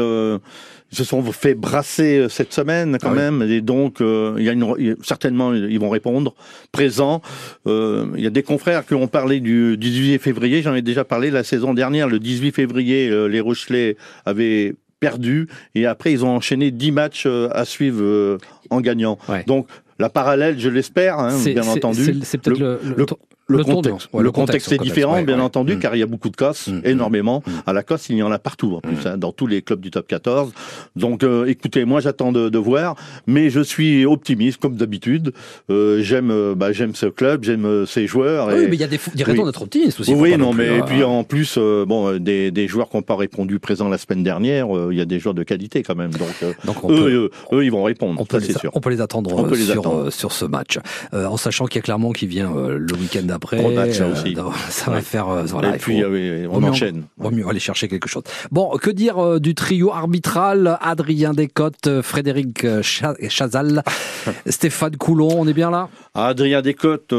se 0.91 1.03
sont 1.03 1.21
fait 1.23 1.55
brasser 1.55 2.27
cette 2.29 2.53
semaine 2.53 2.97
quand 3.01 3.10
Ah 3.10 3.13
oui. 3.13 3.17
même. 3.17 3.41
Et 3.51 3.62
donc, 3.62 3.99
euh, 4.01 4.36
il 4.38 4.43
y 4.43 4.49
a 4.49 4.53
une, 4.53 4.95
certainement, 5.01 5.53
ils 5.53 5.79
vont 5.79 5.89
répondre 5.89 6.36
présents. 6.71 7.21
Euh, 7.67 8.05
il 8.15 8.23
y 8.23 8.27
a 8.27 8.29
des 8.29 8.43
confrères 8.43 8.86
qui 8.86 8.93
ont 8.93 9.08
parlé 9.08 9.39
du 9.39 9.75
18 9.77 10.19
février. 10.19 10.62
J'en 10.62 10.75
ai 10.75 10.81
déjà 10.81 11.03
parlé 11.03 11.31
la 11.31 11.43
saison 11.43 11.73
dernière. 11.73 12.08
Le 12.08 12.19
18 12.19 12.51
février, 12.53 13.10
euh, 13.10 13.25
les 13.27 13.41
Rochelais 13.41 13.97
avaient 14.25 14.75
perdu 15.10 15.48
et 15.76 15.86
après 15.86 16.12
ils 16.12 16.24
ont 16.26 16.30
enchaîné 16.36 16.72
10 16.72 16.91
matchs 16.91 17.26
euh, 17.28 17.50
à 17.52 17.63
suivre 17.65 18.02
euh, 18.02 18.38
en 18.70 18.82
gagnant. 18.82 19.18
Ouais. 19.30 19.44
Donc 19.46 19.68
la 20.00 20.10
parallèle, 20.10 20.60
je 20.60 20.70
l'espère, 20.70 21.20
hein, 21.20 21.38
bien 21.54 21.63
entendu. 21.78 22.04
c'est- 22.06 22.26
C'est 22.26 22.38
peut-être 22.39 22.60
le, 22.60 22.80
le- 22.84 22.96
le- 22.98 23.06
le 23.47 23.63
contexte, 23.63 24.10
ouais, 24.12 24.23
le 24.23 24.31
contexte 24.31 24.71
est 24.71 24.77
différent, 24.79 25.13
ouais, 25.15 25.23
bien 25.23 25.36
ouais. 25.38 25.41
entendu, 25.43 25.75
Mm. 25.75 25.79
car 25.79 25.95
il 25.95 25.99
y 25.99 26.03
a 26.03 26.08
beaucoup 26.08 26.29
de 26.29 26.36
casses, 26.36 26.67
Mm. 26.67 26.81
énormément. 26.84 27.43
Mm. 27.45 27.51
À 27.67 27.73
la 27.73 27.84
cosse, 27.84 28.10
il 28.10 28.17
y 28.17 28.23
en 28.23 28.31
a 28.31 28.39
partout, 28.39 28.73
en 28.75 28.81
plus, 28.81 28.95
Mm. 28.95 29.08
hein, 29.08 29.17
dans 29.17 29.31
tous 29.31 29.45
les 29.45 29.62
clubs 29.62 29.79
du 29.79 29.91
top 29.91 30.08
14. 30.08 30.51
Donc, 30.95 31.23
euh, 31.23 31.45
écoutez, 31.45 31.86
moi, 31.86 31.99
j'attends 31.99 32.31
de, 32.31 32.49
de 32.49 32.58
voir, 32.58 32.95
mais 33.27 33.49
je 33.51 33.60
suis 33.62 34.05
optimiste, 34.05 34.60
comme 34.60 34.75
d'habitude. 34.75 35.31
Euh, 35.69 36.01
j'aime, 36.01 36.31
euh, 36.31 36.55
bah, 36.55 36.71
j'aime 36.71 36.95
ce 36.95 37.05
club, 37.05 37.43
j'aime 37.43 37.65
euh, 37.65 37.86
ces 37.86 38.08
joueurs. 38.08 38.47
Oui, 38.47 38.63
et- 38.63 38.67
mais 38.67 38.75
il 38.75 38.79
y 38.79 38.84
a 38.84 38.88
des, 38.88 38.99
des 39.13 39.23
raisons 39.23 39.43
Oui. 39.43 39.45
d'être 39.51 39.62
optimiste 39.62 39.99
aussi. 39.99 40.13
oui, 40.15 40.36
non, 40.38 40.51
mais 40.53 40.69
hein. 40.69 40.77
et 40.79 40.81
puis 40.81 41.03
en 41.03 41.23
plus, 41.23 41.55
euh, 41.58 41.86
bon, 41.86 42.17
des, 42.17 42.49
des 42.51 42.67
joueurs 42.67 42.89
qui 42.89 42.97
n'ont 42.97 43.03
pas 43.03 43.15
répondu 43.15 43.60
présents 43.60 43.89
la 43.89 43.97
semaine 43.99 44.23
dernière, 44.23 44.75
euh, 44.75 44.89
il 44.91 44.97
y 44.97 45.01
a 45.01 45.05
des 45.05 45.19
joueurs 45.19 45.36
de 45.36 45.43
qualité 45.43 45.84
quand 45.84 45.95
même. 45.95 46.12
Donc, 46.12 46.55
Donc 46.65 46.84
on 46.84 46.91
eux, 46.91 46.95
peut- 46.95 47.10
eux, 47.12 47.31
eux, 47.60 47.63
ils 47.65 47.71
vont 47.71 47.84
répondre, 47.84 48.19
On 48.19 48.25
peut, 48.25 48.39
ça 48.39 48.45
les, 48.47 48.53
c'est 48.53 48.60
sûr. 48.60 48.71
on 48.73 48.79
peut 48.81 48.89
les 48.89 49.01
attendre, 49.01 49.31
On 49.38 49.43
peut 49.43 49.55
les 49.55 49.65
sur, 49.65 49.79
attendre. 49.81 50.10
sur 50.12 50.31
ce 50.31 50.45
match, 50.45 50.79
en 51.13 51.38
sachant 51.38 51.65
qu'il 51.65 51.75
y 51.77 51.79
a 51.79 51.81
Clermont 51.84 52.12
qui 52.12 52.25
vient 52.27 52.51
le 52.55 52.93
week-end 52.95 53.21
d'après. 53.36 53.63
On 53.63 53.78
a 53.78 53.91
ça 53.91 54.08
aussi. 54.08 54.36
ça 54.69 54.91
va 54.91 55.02
faire. 55.02 55.28
voilà, 55.45 55.76
Et 55.76 55.78
puis, 55.78 56.04
on 56.50 56.63
enchaîne. 56.63 57.04
On 57.19 57.26
va 57.26 57.36
mieux 57.36 57.48
aller 57.48 57.60
chercher 57.60 57.88
quelque 57.88 58.08
chose. 58.08 58.24
Bon, 58.52 58.71
que 58.78 58.89
dire 58.89 59.39
du 59.39 59.56
trio 59.56 59.91
arbitral 59.91 60.78
Adrien 60.82 61.34
Descottes, 61.34 62.02
Frédéric 62.02 62.65
Chazal, 62.82 63.84
Stéphane 64.48 64.98
Coulon, 64.98 65.30
on 65.38 65.48
est 65.48 65.54
bien 65.54 65.69
là? 65.69 65.89
Adrien 66.13 66.62
Descottes, 66.62 67.13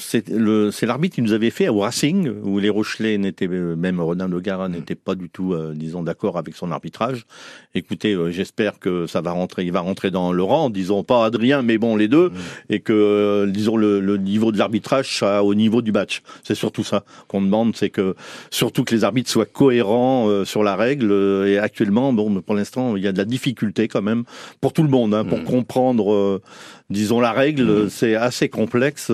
c'est 0.00 0.82
l'arbitre 0.82 1.14
qui 1.14 1.22
nous 1.22 1.32
avait 1.32 1.50
fait 1.50 1.68
au 1.68 1.80
Racing, 1.80 2.32
où 2.42 2.58
les 2.58 2.70
Rochelais 2.70 3.18
n'étaient, 3.18 3.48
même 3.48 4.00
Ronan 4.00 4.28
Gara 4.28 4.68
n'était 4.68 4.94
pas 4.94 5.14
du 5.14 5.28
tout, 5.28 5.54
disons, 5.74 6.02
d'accord 6.02 6.38
avec 6.38 6.56
son 6.56 6.70
arbitrage. 6.70 7.26
Écoutez, 7.74 8.16
j'espère 8.30 8.78
que 8.78 9.06
ça 9.06 9.20
va 9.20 9.32
rentrer, 9.32 9.64
il 9.64 9.72
va 9.72 9.80
rentrer 9.80 10.10
dans 10.10 10.32
le 10.32 10.42
rang, 10.42 10.70
disons 10.70 11.04
pas 11.04 11.24
Adrien, 11.24 11.62
mais 11.62 11.78
bon, 11.78 11.96
les 11.96 12.08
deux, 12.08 12.30
mmh. 12.30 12.34
et 12.70 12.80
que, 12.80 13.46
disons, 13.46 13.76
le, 13.76 14.16
niveau 14.16 14.52
de 14.52 14.58
l'arbitrage 14.58 15.08
soit 15.36 15.42
au 15.42 15.54
niveau 15.54 15.82
du 15.82 15.92
match. 15.92 16.22
C'est 16.42 16.54
surtout 16.54 16.84
ça 16.84 17.04
qu'on 17.28 17.42
demande, 17.42 17.76
c'est 17.76 17.90
que, 17.90 18.14
surtout 18.50 18.84
que 18.84 18.94
les 18.94 19.04
arbitres 19.04 19.30
soient 19.30 19.46
cohérents 19.46 20.28
euh, 20.28 20.44
sur 20.44 20.62
la 20.62 20.76
règle. 20.76 21.10
Euh, 21.10 21.46
et 21.46 21.58
actuellement, 21.58 22.12
bon, 22.12 22.40
pour 22.40 22.54
l'instant, 22.54 22.96
il 22.96 23.02
y 23.02 23.08
a 23.08 23.12
de 23.12 23.18
la 23.18 23.24
difficulté 23.24 23.88
quand 23.88 24.02
même 24.02 24.24
pour 24.60 24.72
tout 24.72 24.82
le 24.82 24.88
monde, 24.88 25.14
hein, 25.14 25.24
pour 25.24 25.38
mmh. 25.38 25.44
comprendre 25.44 26.12
euh, 26.12 26.42
disons 26.90 27.20
la 27.20 27.32
règle, 27.32 27.64
mmh. 27.64 27.90
c'est 27.90 28.14
assez 28.14 28.48
complexe. 28.48 29.10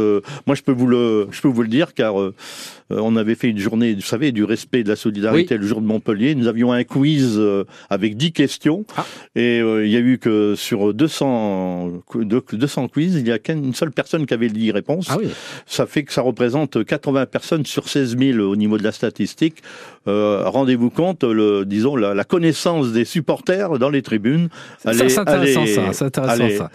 moi, 0.47 0.55
je 0.55 0.63
peux 0.63 0.73
vous 0.73 0.87
le, 0.87 1.29
je 1.31 1.41
peux 1.41 1.49
vous 1.49 1.63
le 1.63 1.69
dire, 1.69 1.95
car 1.95 2.15
on 2.91 3.17
avait 3.17 3.35
fait 3.35 3.49
une 3.49 3.59
journée, 3.59 3.95
vous 3.95 4.03
savez, 4.03 4.31
du 4.31 4.45
respect 4.45 4.81
et 4.81 4.85
de 4.85 4.91
la 4.91 4.97
solidarité 4.97 5.57
le 5.57 5.67
jour 5.67 5.81
de 5.81 5.87
Montpellier. 5.87 6.35
Nous 6.35 6.49
avions 6.49 6.73
un 6.73 6.85
quiz 6.85 7.41
avec 7.89 8.19
10 8.19 8.33
questions, 8.33 8.85
ah. 8.97 9.07
et 9.35 9.61
il 9.61 9.89
y 9.89 9.97
a 9.97 10.01
eu 10.01 10.19
que 10.19 10.55
sur 10.55 10.93
200, 10.93 12.03
200 12.23 12.89
quiz, 12.89 13.15
il 13.15 13.27
y 13.27 13.33
a 13.33 13.39
qu'une 13.39 13.73
seule 13.73 13.91
personne 13.91 14.27
qui 14.27 14.35
avait 14.35 14.51
10 14.51 14.73
réponses. 14.73 15.07
Ah 15.09 15.17
ça 15.65 15.87
fait 15.87 16.05
que 16.05 16.12
ça 16.13 16.23
représente 16.23 16.85
80 16.85 17.27
personnes 17.27 17.67
sur 17.67 17.89
16 17.89 18.17
000 18.19 18.39
au 18.39 18.57
niveau 18.57 18.79
de 18.79 18.83
la 18.83 18.93
statistique. 18.93 19.63
Euh, 20.09 20.43
rendez-vous 20.47 20.91
compte, 20.91 21.25
le, 21.25 21.65
disons, 21.65 21.97
la, 21.97 22.25
connaissance 22.25 22.93
des 22.93 23.05
supporters 23.05 23.79
dans 23.79 23.91
les 23.91 24.03
tribunes. 24.03 24.49
C'est 24.79 25.19
intéressant 25.19 25.67
ça, 25.67 25.93
c'est 25.93 26.05
intéressant 26.05 26.49
ça. 26.59 26.71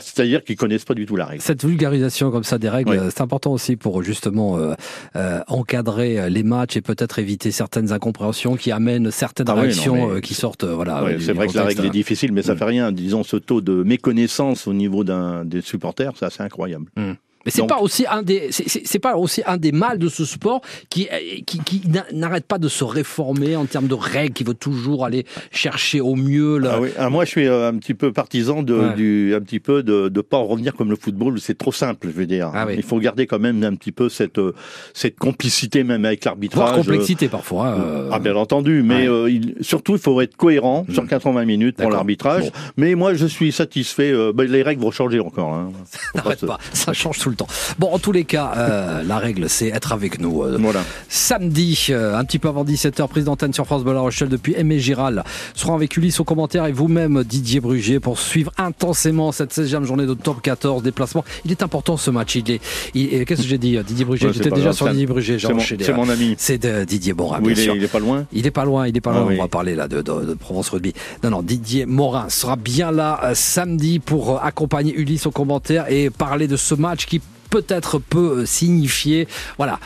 C'est-à-dire 0.00 0.44
qu'ils 0.44 0.56
connaissent 0.56 0.84
pas 0.84 0.94
du 0.94 1.04
tout 1.04 1.16
la 1.16 1.26
règle. 1.26 1.42
Cette 1.42 1.64
vulgarisation 1.64 2.30
comme 2.30 2.44
ça 2.44 2.58
des 2.58 2.68
règles, 2.68 3.10
c'est 3.10 3.20
important 3.20 3.52
aussi 3.52 3.76
pour 3.76 4.02
justement 4.02 4.56
euh, 4.56 4.74
euh, 5.16 5.40
encadrer 5.48 6.30
les 6.30 6.42
matchs 6.42 6.76
et 6.76 6.80
peut-être 6.80 7.18
éviter 7.18 7.50
certaines 7.50 7.92
incompréhensions 7.92 8.56
qui 8.56 8.70
amènent 8.70 9.10
certaines 9.10 9.48
ah 9.48 9.54
réactions 9.54 10.20
qui 10.20 10.34
sortent. 10.34 10.64
voilà. 10.64 11.04
c'est 11.18 11.32
vrai 11.32 11.48
que 11.48 11.56
la 11.56 11.64
règle 11.64 11.86
est 11.86 11.90
difficile, 11.90 12.32
mais 12.32 12.42
ça 12.42 12.54
mm. 12.54 12.58
fait 12.58 12.64
rien. 12.64 12.92
Disons, 12.92 13.24
ce 13.24 13.36
taux 13.36 13.60
de 13.60 13.82
méconnaissance 13.82 14.66
au 14.66 14.72
niveau 14.72 15.04
des 15.04 15.60
supporters, 15.60 16.12
c'est 16.16 16.26
assez 16.26 16.42
incroyable. 16.42 16.86
Mm. 16.96 17.12
Mais 17.48 17.52
c'est 17.52 17.66
pas 17.66 17.80
aussi 17.80 18.04
un 18.06 18.22
des 18.22 18.48
c'est 18.50 18.98
pas 18.98 19.16
aussi 19.16 19.42
un 19.46 19.56
des 19.56 19.72
mâles 19.72 19.98
de 19.98 20.08
ce 20.08 20.24
sport 20.26 20.60
qui 20.90 21.08
qui, 21.46 21.58
qui 21.60 21.82
n'arrête 22.12 22.44
pas 22.44 22.58
de 22.58 22.68
se 22.68 22.84
réformer 22.84 23.56
en 23.56 23.64
termes 23.64 23.88
de 23.88 23.94
règles, 23.94 24.34
qui 24.34 24.44
veut 24.44 24.54
toujours 24.54 25.04
aller 25.06 25.24
chercher 25.50 26.00
au 26.00 26.14
mieux. 26.14 26.60
Ah 26.66 26.80
oui. 26.80 26.90
Ah, 26.98 27.10
moi, 27.10 27.24
je 27.24 27.30
suis 27.30 27.46
euh, 27.46 27.68
un 27.68 27.78
petit 27.78 27.94
peu 27.94 28.12
partisan 28.12 28.62
de 28.62 28.94
du 28.94 29.34
un 29.34 29.40
petit 29.40 29.60
peu 29.60 29.82
de 29.82 30.08
de 30.08 30.20
pas 30.20 30.36
en 30.36 30.46
revenir 30.46 30.74
comme 30.74 30.90
le 30.90 30.96
football, 30.96 31.40
c'est 31.40 31.56
trop 31.56 31.72
simple, 31.72 32.08
je 32.08 32.12
veux 32.12 32.26
dire. 32.26 32.50
Ah 32.54 32.66
Il 32.70 32.82
faut 32.82 32.98
garder 32.98 33.26
quand 33.26 33.38
même 33.38 33.62
un 33.64 33.74
petit 33.74 33.92
peu 33.92 34.08
cette 34.08 34.38
euh, 34.38 34.54
cette 34.92 35.18
complicité 35.18 35.84
même 35.84 36.04
avec 36.04 36.24
l'arbitrage. 36.24 36.76
complexité 36.76 37.28
parfois. 37.28 37.68
Euh... 37.68 38.10
Ah 38.12 38.18
bien 38.18 38.36
entendu, 38.36 38.82
mais 38.82 39.08
euh, 39.08 39.30
il, 39.30 39.54
surtout 39.60 39.92
il 39.92 39.98
faut 39.98 40.20
être 40.20 40.36
cohérent 40.36 40.84
sur 40.92 41.06
80 41.06 41.42
mm. 41.42 41.46
minutes 41.46 41.76
pour 41.76 41.90
l'arbitrage. 41.90 42.50
Mais 42.76 42.94
moi, 42.94 43.14
je 43.14 43.26
suis 43.26 43.52
satisfait. 43.52 44.12
Ben, 44.34 44.44
les 44.44 44.62
règles 44.62 44.82
vont 44.82 44.90
changer 44.90 45.20
encore. 45.20 45.54
Hein. 45.54 45.72
Ça 46.14 46.46
pas, 46.46 46.58
ça 46.72 46.92
change 46.92 47.18
tout 47.18 47.30
le 47.30 47.36
Bon, 47.78 47.92
en 47.92 47.98
tous 47.98 48.12
les 48.12 48.24
cas, 48.24 48.52
euh, 48.56 49.02
la 49.02 49.18
règle, 49.18 49.48
c'est 49.48 49.68
être 49.68 49.92
avec 49.92 50.20
nous. 50.20 50.42
Euh, 50.42 50.58
voilà. 50.60 50.80
Samedi, 51.08 51.88
euh, 51.90 52.16
un 52.16 52.24
petit 52.24 52.38
peu 52.38 52.48
avant 52.48 52.64
17h, 52.64 53.06
prise 53.08 53.24
d'antenne 53.24 53.52
sur 53.52 53.66
France 53.66 53.84
Bleu 53.84 53.94
La 53.94 54.00
Rochelle 54.00 54.28
depuis 54.28 54.54
Aimé 54.56 54.78
Giral. 54.78 55.24
Seront 55.54 55.74
avec 55.74 55.96
Ulysse 55.96 56.20
au 56.20 56.24
commentaire 56.24 56.66
et 56.66 56.72
vous-même, 56.72 57.24
Didier 57.24 57.60
Brugier, 57.60 58.00
pour 58.00 58.18
suivre 58.18 58.52
intensément 58.58 59.32
cette 59.32 59.52
16e 59.52 59.84
journée 59.84 60.06
de 60.06 60.14
top 60.14 60.42
14 60.42 60.82
déplacement. 60.82 61.24
Il 61.44 61.50
est 61.50 61.62
important 61.62 61.96
ce 61.96 62.10
match. 62.10 62.34
Il 62.36 62.50
est, 62.50 63.24
Qu'est-ce 63.24 63.42
que 63.42 63.48
j'ai 63.48 63.58
dit, 63.58 63.78
Didier 63.86 64.04
Brugier? 64.04 64.32
J'étais 64.32 64.50
déjà 64.50 64.72
sur 64.72 64.88
Didier 64.88 65.06
Brugier. 65.06 65.38
C'est 65.38 65.92
mon, 65.92 66.08
ami. 66.08 66.34
C'est 66.38 66.66
Didier 66.86 67.12
Morin. 67.12 67.40
Oui, 67.42 67.54
il, 67.56 67.84
est, 67.84 67.88
pas 67.88 67.98
loin. 67.98 68.26
Il 68.32 68.46
est 68.46 68.50
pas 68.50 68.64
loin. 68.64 68.86
Il 68.86 68.96
est 68.96 69.00
pas 69.00 69.12
loin. 69.12 69.26
Ah 69.28 69.34
On 69.38 69.42
va 69.42 69.48
parler 69.48 69.74
là 69.74 69.88
de, 69.88 70.02
de, 70.02 70.34
Provence 70.34 70.70
Rugby. 70.70 70.92
Non, 71.22 71.30
non, 71.30 71.42
Didier 71.42 71.86
Morin 71.86 72.28
sera 72.28 72.56
bien 72.56 72.90
là 72.90 73.32
samedi 73.34 73.98
pour 73.98 74.42
accompagner 74.42 74.94
Ulysse 74.94 75.26
au 75.26 75.30
commentaire 75.30 75.90
et 75.90 76.10
parler 76.10 76.46
de 76.46 76.56
ce 76.56 76.74
match 76.74 77.06
qui 77.06 77.20
peut-être 77.50 77.98
peut 77.98 78.46
signifier 78.46 79.28
voilà 79.56 79.78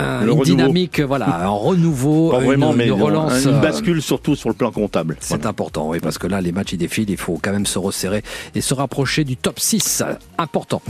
une 0.00 0.42
dynamique, 0.42 1.00
voilà 1.00 1.44
un 1.44 1.48
renouveau, 1.48 2.30
vraiment, 2.30 2.72
une, 2.72 2.76
mais 2.76 2.90
relance, 2.90 3.44
une 3.44 3.54
euh, 3.54 3.60
bascule 3.60 4.02
surtout 4.02 4.34
sur 4.34 4.48
le 4.48 4.54
plan 4.54 4.70
comptable. 4.70 5.16
C'est 5.20 5.46
important, 5.46 5.88
oui, 5.88 6.00
parce 6.00 6.18
que 6.18 6.26
là 6.26 6.40
les 6.40 6.52
matchs 6.52 6.72
ils 6.72 6.78
défilent, 6.78 7.10
il 7.10 7.16
faut 7.16 7.38
quand 7.42 7.52
même 7.52 7.66
se 7.66 7.78
resserrer 7.78 8.22
et 8.54 8.60
se 8.60 8.74
rapprocher 8.74 9.24
du 9.24 9.36
top 9.36 9.60
6, 9.60 10.02
important. 10.38 10.82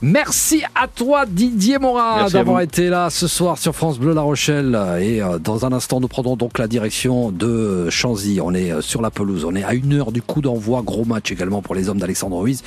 Merci 0.00 0.62
à 0.76 0.86
toi 0.86 1.26
Didier 1.26 1.78
Morin 1.78 2.28
d'avoir 2.28 2.60
été 2.60 2.88
là 2.88 3.10
ce 3.10 3.26
soir 3.26 3.58
sur 3.58 3.74
France 3.74 3.98
Bleu 3.98 4.14
La 4.14 4.20
Rochelle 4.20 4.78
et 5.00 5.20
euh, 5.20 5.40
dans 5.40 5.66
un 5.66 5.72
instant 5.72 5.98
nous 5.98 6.06
prendrons 6.06 6.36
donc 6.36 6.58
la 6.58 6.68
direction 6.68 7.32
de 7.32 7.90
Chanzy. 7.90 8.38
On 8.40 8.54
est 8.54 8.70
euh, 8.70 8.80
sur 8.80 9.02
la 9.02 9.10
pelouse, 9.10 9.44
on 9.44 9.56
est 9.56 9.64
à 9.64 9.74
une 9.74 9.94
heure 9.94 10.12
du 10.12 10.22
coup 10.22 10.40
d'envoi, 10.40 10.82
gros 10.82 11.04
match 11.04 11.32
également 11.32 11.62
pour 11.62 11.74
les 11.74 11.88
hommes 11.88 11.98
d'Alexandre 11.98 12.38
Ruiz. 12.38 12.62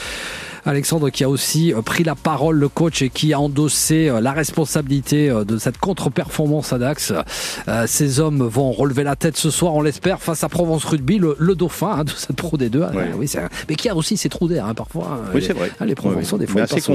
Alexandre 0.65 1.09
qui 1.09 1.23
a 1.23 1.29
aussi 1.29 1.73
euh, 1.73 1.81
pris 1.81 2.03
la 2.03 2.15
parole, 2.15 2.57
le 2.57 2.69
coach, 2.69 3.01
et 3.01 3.09
qui 3.09 3.33
a 3.33 3.39
endossé 3.39 4.09
euh, 4.09 4.21
la 4.21 4.31
responsabilité 4.31 5.29
euh, 5.29 5.43
de 5.43 5.57
cette 5.57 5.77
contre-performance 5.77 6.73
à 6.73 6.77
Dax. 6.77 7.13
Ces 7.87 8.19
hommes 8.19 8.43
vont 8.43 8.71
relever 8.71 9.03
la 9.03 9.15
tête 9.15 9.37
ce 9.37 9.49
soir, 9.49 9.73
on 9.73 9.81
l'espère, 9.81 10.21
face 10.21 10.43
à 10.43 10.49
Provence 10.49 10.85
Rugby, 10.85 11.19
le, 11.19 11.55
dauphin 11.55 11.99
hein, 11.99 12.03
de 12.03 12.11
cette 12.11 12.35
Pro 12.35 12.57
D2. 12.57 12.89
Oui, 13.17 13.31
mais 13.69 13.75
qui 13.75 13.89
a 13.89 13.95
aussi 13.95 14.17
ses 14.17 14.29
trous 14.29 14.47
d'air 14.47 14.65
hein, 14.65 14.73
parfois. 14.73 15.19
Hein, 15.19 15.29
oui, 15.33 15.43
c'est 15.45 15.53
vrai. 15.53 15.71
Les 15.85 15.95
Provençaux, 15.95 16.37
des 16.37 16.47
fois, 16.47 16.61
ils 16.61 16.67
passent 16.67 16.89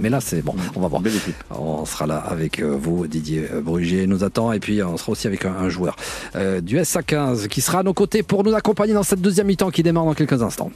mais 0.00 0.10
là, 0.10 0.20
c'est 0.20 0.42
bon. 0.42 0.54
On 0.74 0.80
va 0.80 0.88
voir. 0.88 1.02
On 1.50 1.84
sera 1.84 2.06
là 2.06 2.16
avec 2.16 2.60
vous, 2.62 3.06
Didier 3.06 3.48
Brugier 3.62 4.06
nous 4.06 4.24
attend, 4.24 4.52
et 4.52 4.60
puis 4.60 4.82
on 4.82 4.96
sera 4.96 5.12
aussi 5.12 5.26
avec 5.26 5.44
un, 5.44 5.68
joueur 5.68 5.96
du 6.62 6.78
SA15 6.78 7.48
qui 7.48 7.60
sera 7.60 7.80
à 7.80 7.82
nos 7.82 7.94
côtés 7.94 8.22
pour 8.22 8.44
nous 8.44 8.54
accompagner 8.54 8.92
dans 8.92 9.02
cette 9.02 9.20
deuxième 9.20 9.46
mi-temps 9.46 9.70
qui 9.70 9.82
démarre 9.82 10.04
dans 10.04 10.14
quelques 10.14 10.42
instants. 10.42 10.70